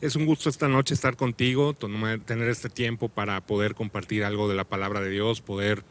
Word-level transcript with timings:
Es 0.00 0.16
un 0.16 0.24
gusto 0.24 0.48
esta 0.48 0.66
noche 0.66 0.94
estar 0.94 1.14
contigo, 1.14 1.74
tener 1.74 2.48
este 2.48 2.70
tiempo 2.70 3.10
para 3.10 3.42
poder 3.42 3.74
compartir 3.74 4.24
algo 4.24 4.48
de 4.48 4.54
la 4.54 4.64
palabra 4.64 5.02
de 5.02 5.10
Dios, 5.10 5.42
poder 5.42 5.84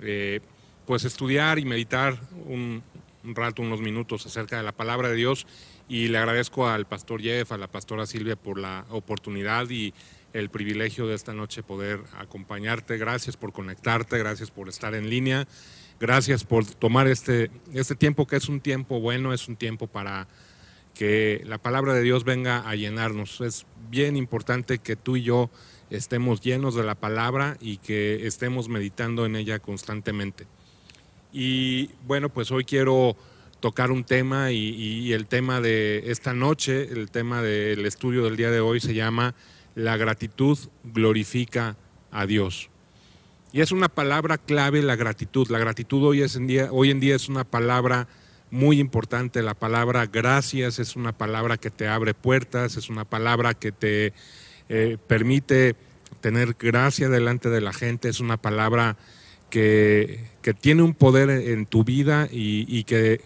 eh, 0.00 0.40
pues 0.86 1.04
estudiar 1.04 1.58
y 1.58 1.66
meditar 1.66 2.18
un, 2.46 2.82
rato, 3.22 3.60
unos 3.60 3.82
minutos 3.82 4.24
acerca 4.24 4.56
de 4.56 4.62
la 4.62 4.72
palabra 4.72 5.10
de 5.10 5.16
Dios. 5.16 5.46
Y 5.90 6.08
le 6.08 6.16
agradezco 6.16 6.68
al 6.68 6.86
pastor 6.86 7.20
Jeff, 7.20 7.52
a 7.52 7.58
la 7.58 7.66
pastora 7.66 8.06
Silvia 8.06 8.34
por 8.34 8.58
la 8.58 8.86
oportunidad 8.88 9.68
y 9.68 9.92
el 10.32 10.48
privilegio 10.48 11.06
de 11.06 11.14
esta 11.14 11.34
noche 11.34 11.62
poder 11.62 12.00
acompañarte. 12.18 12.96
Gracias 12.96 13.36
por 13.36 13.52
conectarte, 13.52 14.16
gracias 14.16 14.50
por 14.50 14.70
estar 14.70 14.94
en 14.94 15.10
línea, 15.10 15.46
gracias 16.00 16.44
por 16.44 16.64
tomar 16.64 17.08
este, 17.08 17.50
este 17.74 17.94
tiempo 17.94 18.26
que 18.26 18.36
es 18.36 18.48
un 18.48 18.60
tiempo 18.60 19.00
bueno, 19.00 19.34
es 19.34 19.48
un 19.48 19.56
tiempo 19.56 19.86
para 19.86 20.28
que 21.00 21.42
la 21.46 21.56
palabra 21.56 21.94
de 21.94 22.02
Dios 22.02 22.24
venga 22.24 22.68
a 22.68 22.74
llenarnos. 22.74 23.40
Es 23.40 23.64
bien 23.88 24.18
importante 24.18 24.80
que 24.80 24.96
tú 24.96 25.16
y 25.16 25.22
yo 25.22 25.48
estemos 25.88 26.42
llenos 26.42 26.74
de 26.74 26.84
la 26.84 26.94
palabra 26.94 27.56
y 27.58 27.78
que 27.78 28.26
estemos 28.26 28.68
meditando 28.68 29.24
en 29.24 29.34
ella 29.34 29.60
constantemente. 29.60 30.46
Y 31.32 31.88
bueno, 32.06 32.28
pues 32.28 32.50
hoy 32.50 32.66
quiero 32.66 33.16
tocar 33.60 33.90
un 33.90 34.04
tema 34.04 34.52
y, 34.52 35.14
el 35.14 35.26
tema 35.26 35.62
de 35.62 36.10
esta 36.10 36.34
noche, 36.34 36.92
el 36.92 37.10
tema 37.10 37.40
del 37.40 37.86
estudio 37.86 38.22
del 38.24 38.36
día 38.36 38.50
de 38.50 38.60
hoy 38.60 38.78
se 38.78 38.92
llama 38.92 39.34
La 39.74 39.96
gratitud 39.96 40.58
glorifica 40.84 41.78
a 42.10 42.26
Dios. 42.26 42.68
Y 43.54 43.62
es 43.62 43.72
una 43.72 43.88
palabra 43.88 44.36
clave 44.36 44.82
la 44.82 44.96
gratitud. 44.96 45.48
La 45.48 45.58
gratitud 45.58 46.04
hoy, 46.04 46.20
es 46.20 46.36
en 46.36 46.46
día, 46.46 46.68
hoy 46.70 46.90
en 46.90 47.00
día 47.00 47.16
es 47.16 47.30
una 47.30 47.44
palabra 47.44 48.06
muy 48.50 48.80
importante. 48.80 49.42
La 49.42 49.54
palabra 49.54 50.06
gracias 50.06 50.78
es 50.78 50.96
una 50.96 51.12
palabra 51.12 51.56
que 51.56 51.70
te 51.70 51.88
abre 51.88 52.14
puertas, 52.14 52.76
es 52.76 52.88
una 52.88 53.04
palabra 53.04 53.54
que 53.54 53.72
te 53.72 54.12
eh, 54.68 54.98
permite 55.06 55.76
tener 56.20 56.54
gracia 56.58 57.08
delante 57.08 57.48
de 57.48 57.60
la 57.60 57.72
gente, 57.72 58.08
es 58.08 58.20
una 58.20 58.36
palabra 58.36 58.96
que, 59.48 60.28
tiene 60.60 60.82
un 60.82 60.94
poder 60.94 61.30
en 61.30 61.66
tu 61.66 61.84
vida 61.84 62.28
y, 62.30 62.66
y, 62.68 62.84
que 62.84 63.20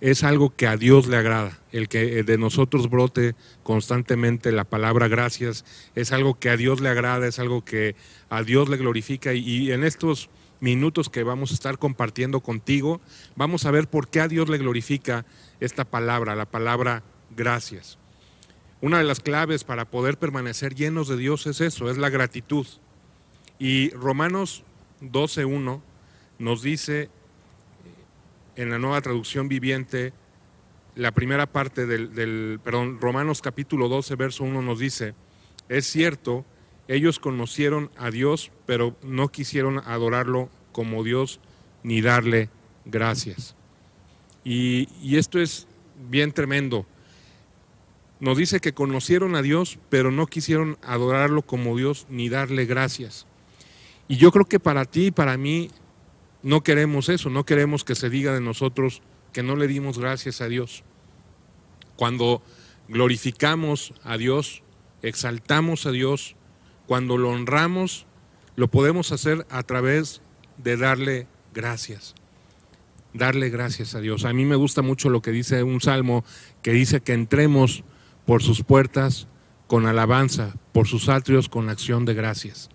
es 0.00 0.22
algo 0.24 0.54
que 0.54 0.66
a 0.66 0.76
Dios 0.76 1.06
le 1.06 1.16
agrada. 1.16 1.58
El 1.72 1.88
que 1.88 2.22
de 2.22 2.38
nosotros 2.38 2.88
brote 2.88 3.34
constantemente 3.62 4.52
la 4.52 4.64
palabra 4.64 5.08
gracias 5.08 5.64
es 5.94 6.12
algo 6.12 6.38
que 6.38 6.50
a 6.50 6.56
Dios 6.56 6.80
le 6.80 6.88
agrada, 6.88 7.26
es 7.26 7.38
algo 7.38 7.64
que 7.64 7.94
a 8.30 8.42
Dios 8.42 8.68
le 8.68 8.76
glorifica 8.76 9.34
y, 9.34 9.40
y 9.40 9.72
en 9.72 9.84
estos 9.84 10.30
minutos 10.60 11.08
que 11.08 11.22
vamos 11.22 11.50
a 11.50 11.54
estar 11.54 11.78
compartiendo 11.78 12.40
contigo, 12.40 13.00
vamos 13.36 13.64
a 13.64 13.70
ver 13.70 13.88
por 13.88 14.08
qué 14.08 14.20
a 14.20 14.28
Dios 14.28 14.48
le 14.48 14.58
glorifica 14.58 15.24
esta 15.60 15.84
palabra, 15.84 16.36
la 16.36 16.46
palabra 16.46 17.02
gracias. 17.36 17.98
Una 18.80 18.98
de 18.98 19.04
las 19.04 19.20
claves 19.20 19.64
para 19.64 19.86
poder 19.86 20.18
permanecer 20.18 20.74
llenos 20.74 21.08
de 21.08 21.16
Dios 21.16 21.46
es 21.46 21.60
eso, 21.60 21.90
es 21.90 21.98
la 21.98 22.10
gratitud. 22.10 22.66
Y 23.58 23.90
Romanos 23.90 24.62
12.1 25.02 25.80
nos 26.38 26.62
dice 26.62 27.10
en 28.54 28.70
la 28.70 28.78
nueva 28.78 29.00
traducción 29.00 29.48
viviente, 29.48 30.12
la 30.94 31.12
primera 31.12 31.46
parte 31.46 31.86
del, 31.86 32.14
del, 32.14 32.60
perdón, 32.62 33.00
Romanos 33.00 33.40
capítulo 33.40 33.88
12, 33.88 34.16
verso 34.16 34.44
1 34.44 34.62
nos 34.62 34.80
dice, 34.80 35.14
es 35.68 35.86
cierto, 35.86 36.44
ellos 36.88 37.18
conocieron 37.18 37.90
a 37.96 38.10
Dios, 38.10 38.50
pero 38.66 38.96
no 39.02 39.28
quisieron 39.28 39.78
adorarlo 39.84 40.48
como 40.72 41.04
Dios 41.04 41.38
ni 41.82 42.00
darle 42.00 42.48
gracias. 42.86 43.54
Y, 44.42 44.88
esto 45.16 45.38
es 45.38 45.66
bien 46.08 46.32
tremendo. 46.32 46.86
Nos 48.20 48.38
dice 48.38 48.60
que 48.60 48.72
conocieron 48.72 49.36
a 49.36 49.42
Dios, 49.42 49.78
pero 49.90 50.10
no 50.10 50.26
quisieron 50.26 50.78
adorarlo 50.82 51.42
como 51.42 51.76
Dios 51.76 52.06
ni 52.08 52.30
darle 52.30 52.64
gracias. 52.64 53.26
Y 54.08 54.16
yo 54.16 54.32
creo 54.32 54.46
que 54.46 54.58
para 54.58 54.86
ti 54.86 55.06
y 55.06 55.10
para 55.10 55.36
mí 55.36 55.70
no 56.42 56.62
queremos 56.62 57.10
eso, 57.10 57.28
no 57.28 57.44
queremos 57.44 57.84
que 57.84 57.94
se 57.94 58.08
diga 58.08 58.32
de 58.32 58.40
nosotros 58.40 59.02
que 59.32 59.42
no 59.42 59.54
le 59.54 59.68
dimos 59.68 59.98
gracias 59.98 60.40
a 60.40 60.48
Dios. 60.48 60.82
Cuando 61.96 62.42
glorificamos 62.88 63.92
a 64.02 64.16
Dios, 64.16 64.62
exaltamos 65.02 65.84
a 65.84 65.90
Dios, 65.90 66.36
cuando 66.88 67.18
lo 67.18 67.28
honramos, 67.28 68.06
lo 68.56 68.68
podemos 68.68 69.12
hacer 69.12 69.46
a 69.50 69.62
través 69.62 70.22
de 70.56 70.78
darle 70.78 71.26
gracias. 71.52 72.14
Darle 73.12 73.50
gracias 73.50 73.94
a 73.94 74.00
Dios. 74.00 74.24
A 74.24 74.32
mí 74.32 74.46
me 74.46 74.56
gusta 74.56 74.80
mucho 74.80 75.10
lo 75.10 75.20
que 75.20 75.30
dice 75.30 75.62
un 75.62 75.82
salmo 75.82 76.24
que 76.62 76.72
dice 76.72 77.02
que 77.02 77.12
entremos 77.12 77.84
por 78.24 78.42
sus 78.42 78.62
puertas 78.62 79.28
con 79.66 79.84
alabanza, 79.84 80.54
por 80.72 80.88
sus 80.88 81.10
atrios 81.10 81.50
con 81.50 81.68
acción 81.68 82.06
de 82.06 82.14
gracias. 82.14 82.70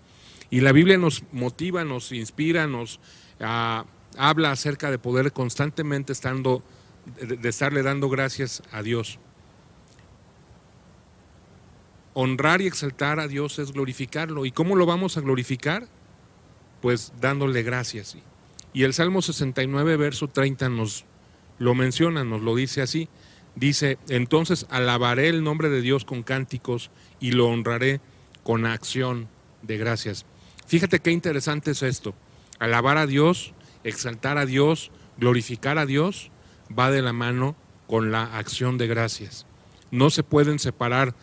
Y 0.48 0.60
la 0.60 0.70
Biblia 0.70 0.96
nos 0.96 1.24
motiva, 1.32 1.84
nos 1.84 2.12
inspira, 2.12 2.68
nos 2.68 3.00
ah, 3.40 3.84
habla 4.16 4.52
acerca 4.52 4.92
de 4.92 5.00
poder 5.00 5.32
constantemente 5.32 6.12
estarle 6.12 7.82
dando 7.82 8.08
gracias 8.08 8.62
a 8.70 8.82
Dios. 8.82 9.18
Honrar 12.14 12.62
y 12.62 12.66
exaltar 12.66 13.20
a 13.20 13.28
Dios 13.28 13.58
es 13.58 13.72
glorificarlo. 13.72 14.46
¿Y 14.46 14.52
cómo 14.52 14.76
lo 14.76 14.86
vamos 14.86 15.16
a 15.16 15.20
glorificar? 15.20 15.88
Pues 16.80 17.12
dándole 17.20 17.62
gracias. 17.62 18.16
Y 18.72 18.84
el 18.84 18.94
Salmo 18.94 19.20
69, 19.20 19.96
verso 19.96 20.28
30 20.28 20.68
nos 20.68 21.04
lo 21.58 21.74
menciona, 21.74 22.24
nos 22.24 22.40
lo 22.40 22.54
dice 22.54 22.82
así. 22.82 23.08
Dice, 23.56 23.98
entonces 24.08 24.66
alabaré 24.70 25.28
el 25.28 25.44
nombre 25.44 25.68
de 25.68 25.80
Dios 25.80 26.04
con 26.04 26.22
cánticos 26.22 26.90
y 27.20 27.32
lo 27.32 27.46
honraré 27.46 28.00
con 28.42 28.66
acción 28.66 29.28
de 29.62 29.78
gracias. 29.78 30.26
Fíjate 30.66 31.00
qué 31.00 31.10
interesante 31.10 31.70
es 31.70 31.82
esto. 31.82 32.14
Alabar 32.58 32.96
a 32.96 33.06
Dios, 33.06 33.54
exaltar 33.84 34.38
a 34.38 34.46
Dios, 34.46 34.90
glorificar 35.18 35.78
a 35.78 35.86
Dios, 35.86 36.30
va 36.76 36.90
de 36.90 37.02
la 37.02 37.12
mano 37.12 37.56
con 37.86 38.10
la 38.10 38.36
acción 38.36 38.78
de 38.78 38.86
gracias. 38.86 39.46
No 39.90 40.10
se 40.10 40.22
pueden 40.22 40.58
separar 40.58 41.14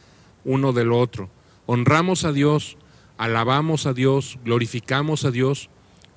uno 0.46 0.74
del 0.74 0.92
otro. 0.92 1.30
Honramos 1.66 2.26
a 2.26 2.32
Dios, 2.32 2.78
alabamos 3.18 3.86
a 3.86 3.94
Dios, 3.94 4.40
glorificamos 4.44 5.26
a 5.26 5.32
Dios 5.32 5.70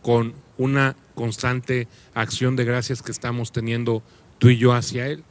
con 0.03 0.35
una 0.59 0.97
constante 1.15 1.89
acción 2.15 2.57
de 2.57 2.65
gracias 2.65 3.03
que 3.03 3.13
estamos 3.13 3.53
teniendo 3.53 4.03
tú 4.39 4.49
y 4.49 4.59
yo 4.59 4.73
hacia 4.73 5.07
Él. 5.07 5.25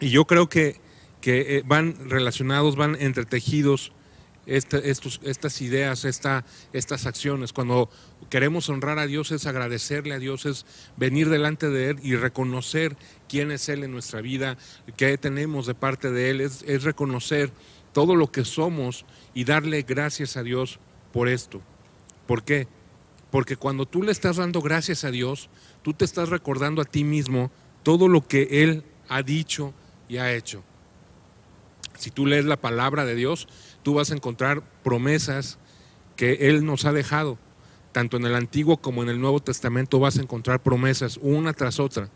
Y 0.00 0.10
yo 0.10 0.26
creo 0.26 0.48
que, 0.48 0.80
que 1.20 1.58
eh, 1.58 1.62
van 1.66 2.08
relacionados, 2.08 2.76
van 2.76 2.96
entretejidos 3.00 3.92
estas 4.48 5.62
ideas, 5.62 6.04
esta, 6.04 6.44
estas 6.72 7.06
acciones. 7.06 7.52
Cuando 7.52 7.90
queremos 8.30 8.68
honrar 8.68 8.98
a 8.98 9.06
Dios 9.06 9.30
es 9.30 9.46
agradecerle 9.46 10.14
a 10.14 10.18
Dios, 10.18 10.46
es 10.46 10.66
venir 10.96 11.28
delante 11.28 11.68
de 11.68 11.90
Él 11.90 11.98
y 12.02 12.16
reconocer 12.16 12.96
quién 13.28 13.50
es 13.52 13.68
Él 13.68 13.84
en 13.84 13.92
nuestra 13.92 14.20
vida, 14.20 14.56
qué 14.96 15.16
tenemos 15.18 15.66
de 15.66 15.74
parte 15.74 16.10
de 16.10 16.30
Él, 16.30 16.40
es 16.40 16.82
reconocer 16.82 17.52
todo 17.92 18.16
lo 18.16 18.30
que 18.30 18.44
somos 18.44 19.04
y 19.34 19.44
darle 19.44 19.82
gracias 19.82 20.36
a 20.36 20.42
Dios 20.42 20.78
por 21.12 21.28
esto. 21.28 21.60
¿Por 22.26 22.44
qué? 22.44 22.68
Porque 23.30 23.56
cuando 23.56 23.86
tú 23.86 24.02
le 24.02 24.12
estás 24.12 24.36
dando 24.36 24.60
gracias 24.60 25.04
a 25.04 25.10
Dios, 25.10 25.50
tú 25.82 25.92
te 25.92 26.04
estás 26.04 26.28
recordando 26.28 26.80
a 26.82 26.84
ti 26.84 27.04
mismo 27.04 27.50
todo 27.82 28.08
lo 28.08 28.26
que 28.26 28.62
Él 28.62 28.84
ha 29.08 29.22
dicho 29.22 29.74
y 30.08 30.18
ha 30.18 30.32
hecho. 30.32 30.62
Si 31.98 32.10
tú 32.10 32.26
lees 32.26 32.44
la 32.44 32.60
palabra 32.60 33.04
de 33.04 33.14
Dios, 33.14 33.48
tú 33.82 33.94
vas 33.94 34.10
a 34.10 34.14
encontrar 34.14 34.62
promesas 34.82 35.58
que 36.16 36.48
Él 36.48 36.64
nos 36.64 36.84
ha 36.84 36.92
dejado. 36.92 37.38
Tanto 37.92 38.16
en 38.16 38.26
el 38.26 38.34
Antiguo 38.34 38.76
como 38.76 39.02
en 39.02 39.08
el 39.08 39.20
Nuevo 39.20 39.40
Testamento 39.40 39.98
vas 39.98 40.18
a 40.18 40.22
encontrar 40.22 40.62
promesas 40.62 41.18
una 41.22 41.52
tras 41.52 41.80
otra. 41.80 42.10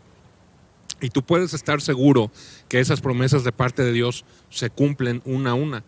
Y 1.01 1.09
tú 1.09 1.23
puedes 1.23 1.53
estar 1.53 1.81
seguro 1.81 2.31
que 2.69 2.79
esas 2.79 3.01
promesas 3.01 3.43
de 3.43 3.51
parte 3.51 3.83
de 3.83 3.91
Dios 3.91 4.23
se 4.49 4.69
cumplen 4.69 5.21
una 5.25 5.51
a 5.51 5.55
una. 5.55 5.83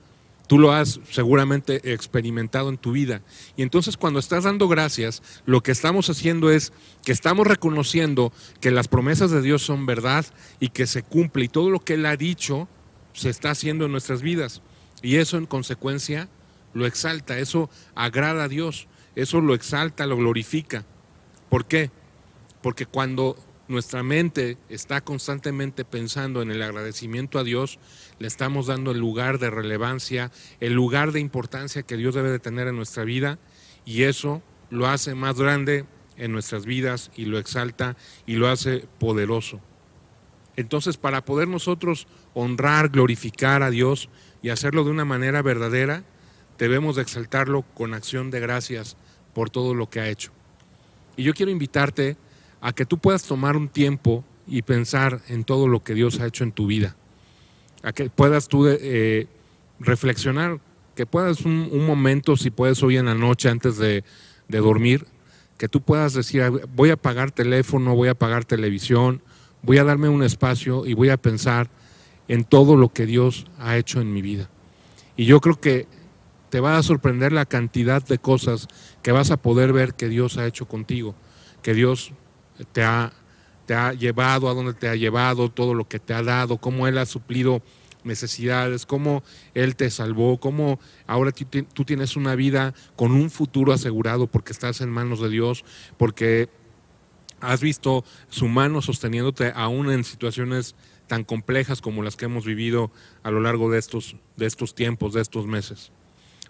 Tú 0.47 0.59
lo 0.59 0.71
has 0.71 0.99
seguramente 1.09 1.93
experimentado 1.93 2.69
en 2.69 2.77
tu 2.77 2.91
vida. 2.91 3.21
Y 3.57 3.63
entonces 3.63 3.97
cuando 3.97 4.19
estás 4.19 4.43
dando 4.43 4.67
gracias, 4.67 5.23
lo 5.45 5.61
que 5.61 5.71
estamos 5.71 6.09
haciendo 6.09 6.51
es 6.51 6.71
que 7.03 7.11
estamos 7.11 7.47
reconociendo 7.47 8.31
que 8.61 8.71
las 8.71 8.87
promesas 8.87 9.31
de 9.31 9.41
Dios 9.41 9.63
son 9.63 9.85
verdad 9.85 10.25
y 10.59 10.69
que 10.69 10.85
se 10.85 11.01
cumple 11.01 11.45
y 11.45 11.49
todo 11.49 11.69
lo 11.69 11.79
que 11.79 11.95
Él 11.95 12.05
ha 12.05 12.15
dicho 12.15 12.67
se 13.13 13.29
está 13.29 13.51
haciendo 13.51 13.85
en 13.85 13.91
nuestras 13.91 14.21
vidas. 14.21 14.61
Y 15.05 15.17
eso 15.17 15.37
en 15.37 15.45
consecuencia 15.45 16.29
lo 16.73 16.87
exalta, 16.87 17.37
eso 17.37 17.69
agrada 17.93 18.45
a 18.45 18.47
Dios. 18.47 18.87
eso 19.15 19.39
lo 19.39 19.53
exalta, 19.53 20.07
lo 20.07 20.17
glorifica. 20.17 20.83
¿Por 21.47 21.65
qué? 21.65 21.91
Porque 22.63 22.87
cuando 22.87 23.37
nuestra 23.67 24.01
mente 24.01 24.57
está 24.67 25.01
constantemente 25.01 25.85
pensando 25.85 26.41
en 26.41 26.49
el 26.49 26.63
agradecimiento 26.63 27.37
a 27.37 27.43
Dios, 27.43 27.77
le 28.17 28.27
estamos 28.27 28.65
dando 28.65 28.91
el 28.91 28.97
lugar 28.97 29.37
de 29.37 29.51
relevancia, 29.51 30.31
el 30.59 30.73
lugar 30.73 31.11
de 31.11 31.19
importancia 31.19 31.83
que 31.83 31.97
Dios 31.97 32.15
debe 32.15 32.31
de 32.31 32.39
tener 32.39 32.67
en 32.67 32.75
nuestra 32.75 33.03
vida 33.03 33.37
y 33.85 34.03
eso 34.03 34.41
lo 34.71 34.87
hace 34.87 35.13
más 35.13 35.39
grande 35.39 35.85
en 36.17 36.31
nuestras 36.31 36.65
vidas 36.65 37.11
y 37.15 37.25
lo 37.25 37.37
exalta 37.37 37.95
y 38.25 38.37
lo 38.37 38.47
hace 38.47 38.87
poderoso. 38.99 39.61
Entonces, 40.55 40.97
para 40.97 41.25
poder 41.25 41.47
nosotros 41.47 42.07
honrar, 42.33 42.89
glorificar 42.89 43.61
a 43.61 43.69
Dios 43.69 44.09
y 44.45 44.51
hacerlo 44.51 44.83
de 44.83 44.91
una 44.91 45.05
manera 45.05 45.41
verdadera, 45.41 46.03
debemos 46.59 46.97
de 46.97 47.01
exaltarlo 47.01 47.63
con 47.73 47.95
acción 47.95 48.29
de 48.29 48.39
gracias 48.39 48.95
por 49.33 49.49
todo 49.49 49.73
lo 49.73 49.89
que 49.89 50.01
ha 50.01 50.07
hecho. 50.07 50.29
Y 51.17 51.23
yo 51.23 51.33
quiero 51.33 51.51
invitarte 51.51 52.15
a 52.61 52.71
que 52.71 52.85
tú 52.85 52.99
puedas 52.99 53.23
tomar 53.23 53.57
un 53.57 53.69
tiempo 53.69 54.23
y 54.45 54.61
pensar 54.61 55.19
en 55.29 55.45
todo 55.45 55.67
lo 55.67 55.83
que 55.83 55.95
Dios 55.95 56.19
ha 56.19 56.27
hecho 56.27 56.43
en 56.43 56.51
tu 56.51 56.67
vida. 56.67 56.95
A 57.81 57.91
que 57.91 58.07
puedas 58.11 58.47
tú 58.47 58.67
eh, 58.67 59.25
reflexionar, 59.79 60.59
que 60.93 61.07
puedas 61.07 61.41
un, 61.41 61.83
momento, 61.83 62.37
si 62.37 62.51
puedes 62.51 62.83
hoy 62.83 62.97
en 62.97 63.07
la 63.07 63.15
noche 63.15 63.49
antes 63.49 63.77
de, 63.77 64.03
de 64.47 64.57
dormir, 64.59 65.07
que 65.57 65.69
tú 65.69 65.81
puedas 65.81 66.13
decir, 66.13 66.43
voy 66.75 66.91
a 66.91 66.97
pagar 66.97 67.31
teléfono, 67.31 67.95
voy 67.95 68.09
a 68.09 68.13
pagar 68.13 68.45
televisión, 68.45 69.23
voy 69.63 69.79
a 69.79 69.83
darme 69.83 70.07
un 70.07 70.21
espacio 70.21 70.85
y 70.85 70.93
voy 70.93 71.09
a 71.09 71.17
pensar 71.17 71.67
en 72.27 72.43
todo 72.43 72.75
lo 72.75 72.89
que 72.89 73.05
Dios 73.05 73.45
ha 73.59 73.77
hecho 73.77 74.01
en 74.01 74.13
mi 74.13 74.21
vida. 74.21 74.49
Y 75.15 75.25
yo 75.25 75.41
creo 75.41 75.59
que 75.59 75.87
te 76.49 76.59
va 76.59 76.77
a 76.77 76.83
sorprender 76.83 77.31
la 77.31 77.45
cantidad 77.45 78.03
de 78.03 78.17
cosas 78.17 78.67
que 79.01 79.11
vas 79.11 79.31
a 79.31 79.37
poder 79.37 79.73
ver 79.73 79.93
que 79.93 80.09
Dios 80.09 80.37
ha 80.37 80.45
hecho 80.45 80.67
contigo, 80.67 81.15
que 81.61 81.73
Dios 81.73 82.11
te 82.71 82.83
ha, 82.83 83.11
te 83.65 83.73
ha 83.73 83.93
llevado, 83.93 84.49
a 84.49 84.53
donde 84.53 84.73
te 84.73 84.87
ha 84.87 84.95
llevado, 84.95 85.49
todo 85.49 85.73
lo 85.73 85.87
que 85.87 85.99
te 85.99 86.13
ha 86.13 86.23
dado, 86.23 86.57
cómo 86.57 86.87
Él 86.87 86.97
ha 86.97 87.05
suplido 87.05 87.61
necesidades, 88.03 88.85
cómo 88.85 89.23
Él 89.53 89.75
te 89.75 89.89
salvó, 89.89 90.39
cómo 90.39 90.79
ahora 91.07 91.31
tú 91.31 91.85
tienes 91.85 92.15
una 92.15 92.35
vida 92.35 92.73
con 92.95 93.11
un 93.11 93.29
futuro 93.29 93.73
asegurado 93.73 94.27
porque 94.27 94.53
estás 94.53 94.81
en 94.81 94.89
manos 94.89 95.19
de 95.19 95.29
Dios, 95.29 95.65
porque 95.97 96.49
has 97.41 97.61
visto 97.61 98.05
su 98.29 98.47
mano 98.47 98.81
sosteniéndote 98.81 99.51
aún 99.55 99.91
en 99.91 100.03
situaciones 100.03 100.75
tan 101.07 101.23
complejas 101.23 101.81
como 101.81 102.03
las 102.03 102.15
que 102.15 102.25
hemos 102.25 102.45
vivido 102.45 102.91
a 103.23 103.31
lo 103.31 103.39
largo 103.39 103.69
de 103.69 103.79
estos, 103.79 104.15
de 104.37 104.45
estos 104.45 104.75
tiempos, 104.75 105.13
de 105.13 105.21
estos 105.21 105.45
meses. 105.45 105.91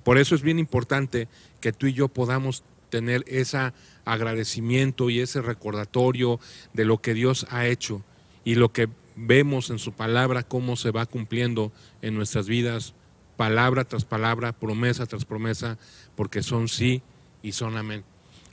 Por 0.04 0.18
eso 0.18 0.36
es 0.36 0.42
bien 0.42 0.60
importante 0.60 1.28
que 1.62 1.74
tú 1.74 1.88
y 1.88 1.94
yo 1.94 2.07
podamos 2.07 2.63
tener 2.90 3.24
ese 3.28 3.74
agradecimiento 4.06 5.10
y 5.10 5.19
ese 5.19 5.42
recordatorio 5.42 6.40
de 6.74 6.86
lo 6.86 7.02
que 7.02 7.13
Dios 7.13 7.48
ha 7.50 7.66
hecho 7.66 8.04
y 8.44 8.56
lo 8.56 8.72
que 8.72 8.88
vemos 9.16 9.69
en 9.69 9.80
su 9.80 9.94
palabra, 9.94 10.44
cómo 10.44 10.75
se 10.75 10.92
va 10.92 11.06
cumpliendo 11.06 11.72
en 12.02 12.16
nuestras 12.16 12.48
vidas, 12.48 12.94
palabra 13.38 13.86
tras 13.86 14.06
palabra, 14.06 14.54
promesa 14.54 15.06
tras 15.06 15.25
promesa, 15.25 15.78
porque 16.16 16.44
son 16.44 16.68
sí 16.68 17.02
y 17.42 17.54
son 17.54 17.78
amén. 17.78 18.04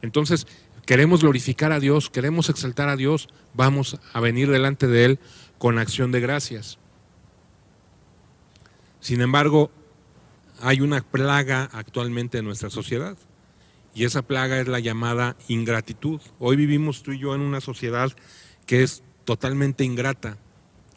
Entonces, 0.00 0.46
queremos 0.86 1.20
glorificar 1.20 1.72
a 1.72 1.80
Dios, 1.80 2.10
queremos 2.10 2.48
exaltar 2.48 2.88
a 2.88 2.96
Dios, 2.96 3.28
vamos 3.54 3.98
a 4.12 4.20
venir 4.20 4.50
delante 4.50 4.86
de 4.86 5.04
Él 5.04 5.18
con 5.62 5.78
acción 5.78 6.10
de 6.10 6.18
gracias. 6.18 6.76
Sin 8.98 9.20
embargo, 9.20 9.70
hay 10.60 10.80
una 10.80 11.00
plaga 11.02 11.70
actualmente 11.72 12.38
en 12.38 12.46
nuestra 12.46 12.68
sociedad 12.68 13.16
y 13.94 14.02
esa 14.02 14.22
plaga 14.22 14.60
es 14.60 14.66
la 14.66 14.80
llamada 14.80 15.36
ingratitud. 15.46 16.20
Hoy 16.40 16.56
vivimos 16.56 17.04
tú 17.04 17.12
y 17.12 17.20
yo 17.20 17.36
en 17.36 17.42
una 17.42 17.60
sociedad 17.60 18.10
que 18.66 18.82
es 18.82 19.04
totalmente 19.24 19.84
ingrata, 19.84 20.36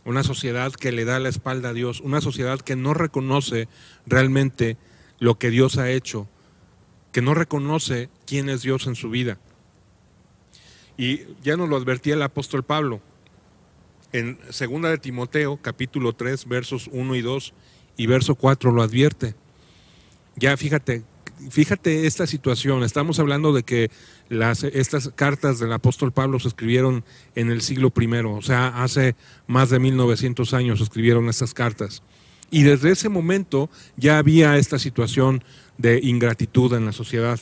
una 0.04 0.24
sociedad 0.24 0.72
que 0.72 0.92
le 0.92 1.06
da 1.06 1.20
la 1.20 1.30
espalda 1.30 1.70
a 1.70 1.74
Dios, 1.74 2.02
una 2.02 2.20
sociedad 2.20 2.60
que 2.60 2.76
no 2.76 2.96
reconoce 2.96 3.68
realmente 4.08 4.78
lo 5.20 5.38
que 5.38 5.52
Dios 5.52 5.78
ha 5.78 5.92
hecho, 5.92 6.28
que 7.12 7.22
no 7.22 7.36
reconoce 7.36 8.10
quién 8.26 8.50
es 8.50 8.64
Dios 8.64 8.88
en 8.88 8.96
su 8.96 9.12
vida. 9.12 9.38
Y 10.98 11.20
ya 11.44 11.56
nos 11.56 11.70
lo 11.70 11.78
advertía 11.78 12.16
el 12.16 12.24
apóstol 12.24 12.64
Pablo 12.64 13.00
en 14.18 14.38
segunda 14.50 14.90
de 14.90 14.98
Timoteo, 14.98 15.60
capítulo 15.62 16.14
3, 16.14 16.48
versos 16.48 16.90
1 16.92 17.16
y 17.16 17.22
2 17.22 17.54
y 17.98 18.08
verso 18.08 18.36
4 18.36 18.72
lo 18.72 18.82
advierte. 18.82 19.36
Ya 20.38 20.56
fíjate, 20.56 21.04
fíjate 21.50 22.08
esta 22.08 22.26
situación, 22.26 22.84
estamos 22.84 23.20
hablando 23.20 23.52
de 23.52 23.64
que 23.64 23.92
las, 24.30 24.64
estas 24.64 25.10
cartas 25.16 25.60
del 25.60 25.74
apóstol 25.74 26.14
Pablo 26.14 26.40
se 26.40 26.48
escribieron 26.48 27.04
en 27.36 27.52
el 27.52 27.62
siglo 27.62 27.92
I, 28.00 28.08
o 28.26 28.42
sea, 28.42 28.68
hace 28.84 29.16
más 29.48 29.70
de 29.70 29.80
1900 29.80 30.54
años 30.54 30.80
escribieron 30.80 31.28
estas 31.28 31.54
cartas. 31.54 32.02
Y 32.52 32.64
desde 32.64 32.92
ese 32.92 33.10
momento 33.10 33.70
ya 33.98 34.18
había 34.18 34.58
esta 34.58 34.80
situación 34.80 35.44
de 35.78 36.00
ingratitud 36.02 36.74
en 36.74 36.86
la 36.86 36.94
sociedad. 36.94 37.40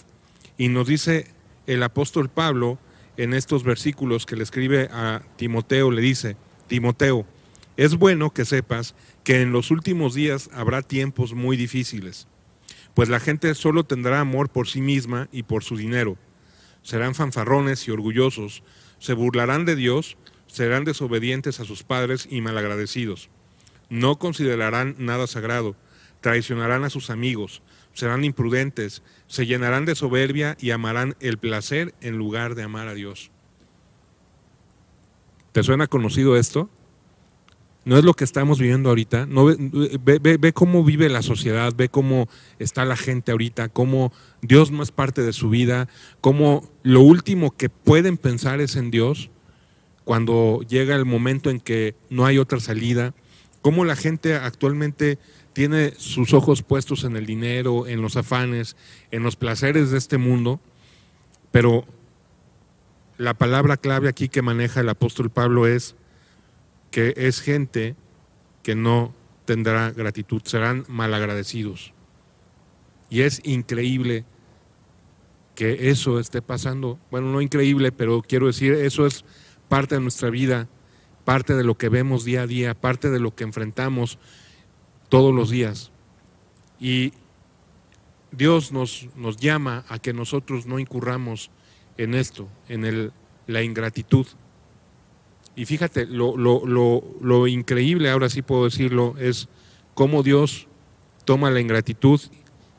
Y 0.58 0.70
nos 0.70 0.88
dice 0.88 1.28
el 1.68 1.84
apóstol 1.84 2.30
Pablo 2.30 2.80
en 3.18 3.36
estos 3.36 3.64
versículos 3.64 4.26
que 4.26 4.36
le 4.36 4.44
escribe 4.44 4.90
a 4.92 5.22
Timoteo, 5.38 5.92
le 5.92 6.02
dice, 6.02 6.36
Timoteo, 6.68 7.26
es 7.78 7.96
bueno 7.96 8.32
que 8.32 8.46
sepas 8.46 8.96
que 9.24 9.42
en 9.42 9.52
los 9.52 9.72
últimos 9.72 10.14
días 10.14 10.50
habrá 10.54 10.82
tiempos 10.82 11.34
muy 11.34 11.58
difíciles 11.58 12.28
pues 12.94 13.10
la 13.10 13.20
gente 13.20 13.54
solo 13.56 13.84
tendrá 13.84 14.20
amor 14.20 14.50
por 14.50 14.68
sí 14.68 14.82
misma 14.82 15.28
y 15.32 15.44
por 15.44 15.64
su 15.64 15.78
dinero. 15.78 16.18
Serán 16.84 17.16
fanfarrones 17.16 17.88
y 17.88 17.92
orgullosos, 17.92 18.64
se 19.00 19.14
burlarán 19.14 19.66
de 19.66 19.76
Dios, 19.76 20.18
serán 20.48 20.84
desobedientes 20.84 21.60
a 21.60 21.66
sus 21.66 21.84
padres 21.84 22.28
y 22.30 22.42
malagradecidos. 22.42 23.30
No 23.90 24.20
considerarán 24.20 24.96
nada 25.00 25.28
sagrado, 25.28 25.76
traicionarán 26.22 26.84
a 26.84 26.90
sus 26.90 27.10
amigos, 27.10 27.64
serán 27.94 28.24
imprudentes, 28.24 29.02
se 29.28 29.46
llenarán 29.46 29.86
de 29.86 29.96
soberbia 29.96 30.58
y 30.60 30.72
amarán 30.72 31.16
el 31.20 31.38
placer 31.38 31.94
en 32.02 32.18
lugar 32.18 32.56
de 32.56 32.64
amar 32.64 32.88
a 32.88 32.94
Dios. 32.94 33.32
¿Te 35.54 35.64
suena 35.64 35.88
conocido 35.88 36.36
esto? 36.36 36.70
no 37.86 37.98
es 37.98 38.04
lo 38.04 38.14
que 38.14 38.24
estamos 38.24 38.60
viviendo 38.60 38.90
ahorita. 38.90 39.26
No, 39.26 39.46
ve, 39.46 40.20
ve, 40.20 40.54
cómo 40.54 40.84
vive 40.84 41.10
la 41.10 41.22
sociedad, 41.22 41.74
ve 41.76 41.90
cómo 41.90 42.30
está 42.60 42.86
la 42.86 42.96
gente 42.96 43.32
ahorita, 43.32 43.70
cómo 43.70 44.12
Dios 44.42 44.72
no 44.72 44.84
es 44.84 44.92
parte 44.92 45.22
de 45.22 45.34
su 45.34 45.50
vida, 45.50 45.90
cómo 46.22 46.70
lo 46.84 47.02
último 47.02 47.52
que 47.52 47.70
pueden 47.70 48.18
pensar 48.18 48.62
es 48.62 48.76
en 48.76 48.92
Dios 48.92 49.30
cuando 50.04 50.62
llega 50.68 50.96
el 50.96 51.06
momento 51.06 51.50
en 51.50 51.60
que 51.60 51.96
no 52.10 52.26
hay 52.26 52.38
otra 52.38 52.60
salida, 52.60 53.14
cómo 53.62 53.86
la 53.86 53.96
gente 53.96 54.36
actualmente 54.36 55.18
tiene 55.54 55.94
sus 55.98 56.34
ojos 56.34 56.64
puestos 56.64 57.04
en 57.04 57.16
el 57.16 57.26
dinero, 57.26 57.88
en 57.88 58.02
los 58.02 58.18
afanes, 58.18 58.76
en 59.12 59.24
los 59.24 59.36
placeres 59.36 59.92
de 59.92 59.98
este 59.98 60.18
mundo, 60.18 60.60
pero 61.52 61.86
la 63.18 63.34
palabra 63.34 63.78
clave 63.78 64.10
aquí 64.10 64.30
que 64.30 64.42
maneja 64.42 64.82
el 64.82 64.90
apóstol 64.90 65.30
Pablo 65.30 65.68
es 65.68 65.96
que 66.92 67.14
es 67.18 67.42
gente 67.42 67.96
que 68.64 68.76
no 68.76 69.14
tendrá 69.46 69.92
gratitud, 69.92 70.42
serán 70.44 70.86
malagradecidos. 70.88 71.94
Y 73.10 73.22
es 73.22 73.42
increíble 73.44 74.26
que 75.56 75.90
eso 75.90 76.20
esté 76.20 76.42
pasando. 76.42 77.00
Bueno, 77.12 77.32
no 77.32 77.42
increíble, 77.42 77.92
pero 77.92 78.22
quiero 78.22 78.48
decir, 78.48 78.74
eso 78.74 79.06
es 79.06 79.26
parte 79.70 79.96
de 79.96 80.02
nuestra 80.02 80.30
vida, 80.30 80.68
parte 81.26 81.56
de 81.56 81.64
lo 81.64 81.78
que 81.78 81.90
vemos 81.90 82.26
día 82.26 82.44
a 82.44 82.48
día, 82.48 82.74
parte 82.74 83.10
de 83.10 83.20
lo 83.20 83.36
que 83.36 83.44
enfrentamos 83.44 84.18
todos 85.10 85.34
los 85.34 85.50
días. 85.50 85.92
Y 86.80 87.14
Dios 88.32 88.72
nos, 88.72 89.08
nos 89.16 89.38
llama 89.38 89.86
a 89.90 90.00
que 90.00 90.14
nosotros 90.14 90.66
no 90.66 90.80
incurramos 90.80 91.52
en 91.98 92.16
esto, 92.16 92.48
en 92.70 92.86
el, 92.86 93.12
la 93.48 93.62
ingratitud. 93.62 94.28
Y 95.56 95.66
fíjate, 95.66 96.06
lo, 96.06 96.36
lo, 96.36 96.66
lo, 96.66 97.04
lo, 97.22 97.48
increíble, 97.48 98.10
ahora 98.10 98.30
sí 98.30 98.42
puedo 98.42 98.66
decirlo, 98.66 99.16
es 99.20 99.50
cómo 99.94 100.24
Dios 100.24 100.68
toma 101.26 101.52
la 101.52 101.60
ingratitud 101.60 102.20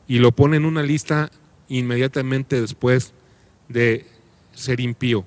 y 0.07 0.19
lo 0.19 0.31
pone 0.33 0.57
en 0.57 0.65
una 0.65 0.83
lista 0.83 1.31
inmediatamente 1.67 2.59
después 2.59 3.13
de 3.69 4.05
ser 4.53 4.79
impío. 4.79 5.25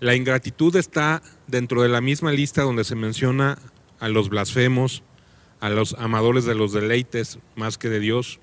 La 0.00 0.14
ingratitud 0.14 0.76
está 0.76 1.22
dentro 1.46 1.82
de 1.82 1.88
la 1.88 2.00
misma 2.00 2.32
lista 2.32 2.62
donde 2.62 2.84
se 2.84 2.94
menciona 2.94 3.58
a 4.00 4.08
los 4.08 4.28
blasfemos, 4.28 5.02
a 5.60 5.70
los 5.70 5.94
amadores 5.94 6.44
de 6.44 6.54
los 6.54 6.72
deleites 6.72 7.38
más 7.54 7.78
que 7.78 7.88
de 7.88 8.00
Dios. 8.00 8.38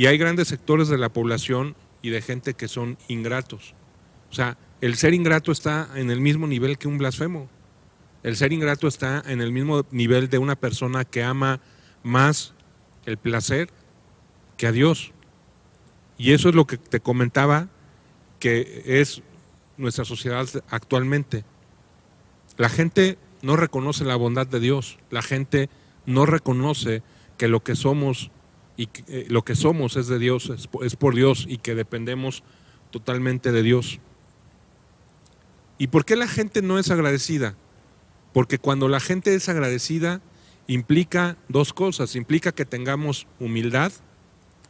Y 0.00 0.06
hay 0.06 0.16
grandes 0.16 0.48
sectores 0.48 0.88
de 0.88 0.96
la 0.96 1.10
población 1.10 1.76
y 2.00 2.08
de 2.08 2.22
gente 2.22 2.54
que 2.54 2.68
son 2.68 2.96
ingratos. 3.08 3.74
O 4.30 4.32
sea, 4.32 4.56
el 4.80 4.96
ser 4.96 5.12
ingrato 5.12 5.52
está 5.52 5.90
en 5.94 6.10
el 6.10 6.22
mismo 6.22 6.46
nivel 6.46 6.78
que 6.78 6.88
un 6.88 6.96
blasfemo. 6.96 7.50
El 8.22 8.34
ser 8.34 8.54
ingrato 8.54 8.88
está 8.88 9.22
en 9.26 9.42
el 9.42 9.52
mismo 9.52 9.84
nivel 9.90 10.30
de 10.30 10.38
una 10.38 10.56
persona 10.56 11.04
que 11.04 11.22
ama 11.22 11.60
más 12.02 12.54
el 13.04 13.18
placer 13.18 13.68
que 14.56 14.68
a 14.68 14.72
Dios. 14.72 15.12
Y 16.16 16.32
eso 16.32 16.48
es 16.48 16.54
lo 16.54 16.66
que 16.66 16.78
te 16.78 17.00
comentaba 17.00 17.68
que 18.38 18.82
es 18.86 19.20
nuestra 19.76 20.06
sociedad 20.06 20.46
actualmente. 20.70 21.44
La 22.56 22.70
gente 22.70 23.18
no 23.42 23.54
reconoce 23.54 24.06
la 24.06 24.16
bondad 24.16 24.46
de 24.46 24.60
Dios, 24.60 24.98
la 25.10 25.20
gente 25.20 25.68
no 26.06 26.24
reconoce 26.24 27.02
que 27.36 27.48
lo 27.48 27.62
que 27.62 27.76
somos 27.76 28.30
y 28.80 28.88
eh, 29.08 29.26
lo 29.28 29.42
que 29.42 29.56
somos 29.56 29.96
es 29.96 30.06
de 30.06 30.18
Dios, 30.18 30.50
es 30.80 30.96
por 30.96 31.14
Dios 31.14 31.44
y 31.46 31.58
que 31.58 31.74
dependemos 31.74 32.42
totalmente 32.90 33.52
de 33.52 33.62
Dios. 33.62 34.00
¿Y 35.76 35.88
por 35.88 36.06
qué 36.06 36.16
la 36.16 36.26
gente 36.26 36.62
no 36.62 36.78
es 36.78 36.90
agradecida? 36.90 37.56
Porque 38.32 38.58
cuando 38.58 38.88
la 38.88 38.98
gente 38.98 39.34
es 39.34 39.50
agradecida 39.50 40.22
implica 40.66 41.36
dos 41.48 41.74
cosas, 41.74 42.16
implica 42.16 42.52
que 42.52 42.64
tengamos 42.64 43.26
humildad 43.38 43.92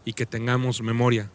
y 0.04 0.14
que 0.14 0.26
tengamos 0.26 0.82
memoria. 0.82 1.30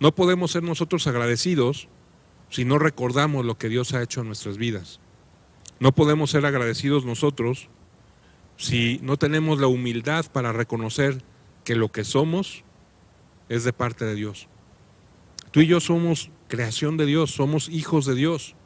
No 0.00 0.14
podemos 0.14 0.52
ser 0.52 0.62
nosotros 0.62 1.06
agradecidos 1.06 1.88
si 2.48 2.64
no 2.64 2.78
recordamos 2.78 3.44
lo 3.44 3.58
que 3.58 3.68
Dios 3.68 3.92
ha 3.92 4.02
hecho 4.02 4.22
en 4.22 4.28
nuestras 4.28 4.56
vidas. 4.56 5.00
No 5.80 5.92
podemos 5.92 6.30
ser 6.30 6.46
agradecidos 6.46 7.04
nosotros 7.04 7.68
si 8.58 8.98
no 9.02 9.16
tenemos 9.16 9.60
la 9.60 9.68
humildad 9.68 10.26
para 10.30 10.52
reconocer 10.52 11.22
que 11.64 11.76
lo 11.76 11.90
que 11.90 12.04
somos 12.04 12.64
es 13.48 13.64
de 13.64 13.72
parte 13.72 14.04
de 14.04 14.14
Dios. 14.14 14.48
Tú 15.52 15.60
y 15.60 15.66
yo 15.66 15.80
somos 15.80 16.30
creación 16.48 16.96
de 16.96 17.06
Dios, 17.06 17.30
somos 17.30 17.68
hijos 17.68 18.04
de 18.04 18.14
Dios, 18.14 18.56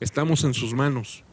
estamos 0.00 0.44
en 0.44 0.54
sus 0.54 0.72
manos. 0.72 1.24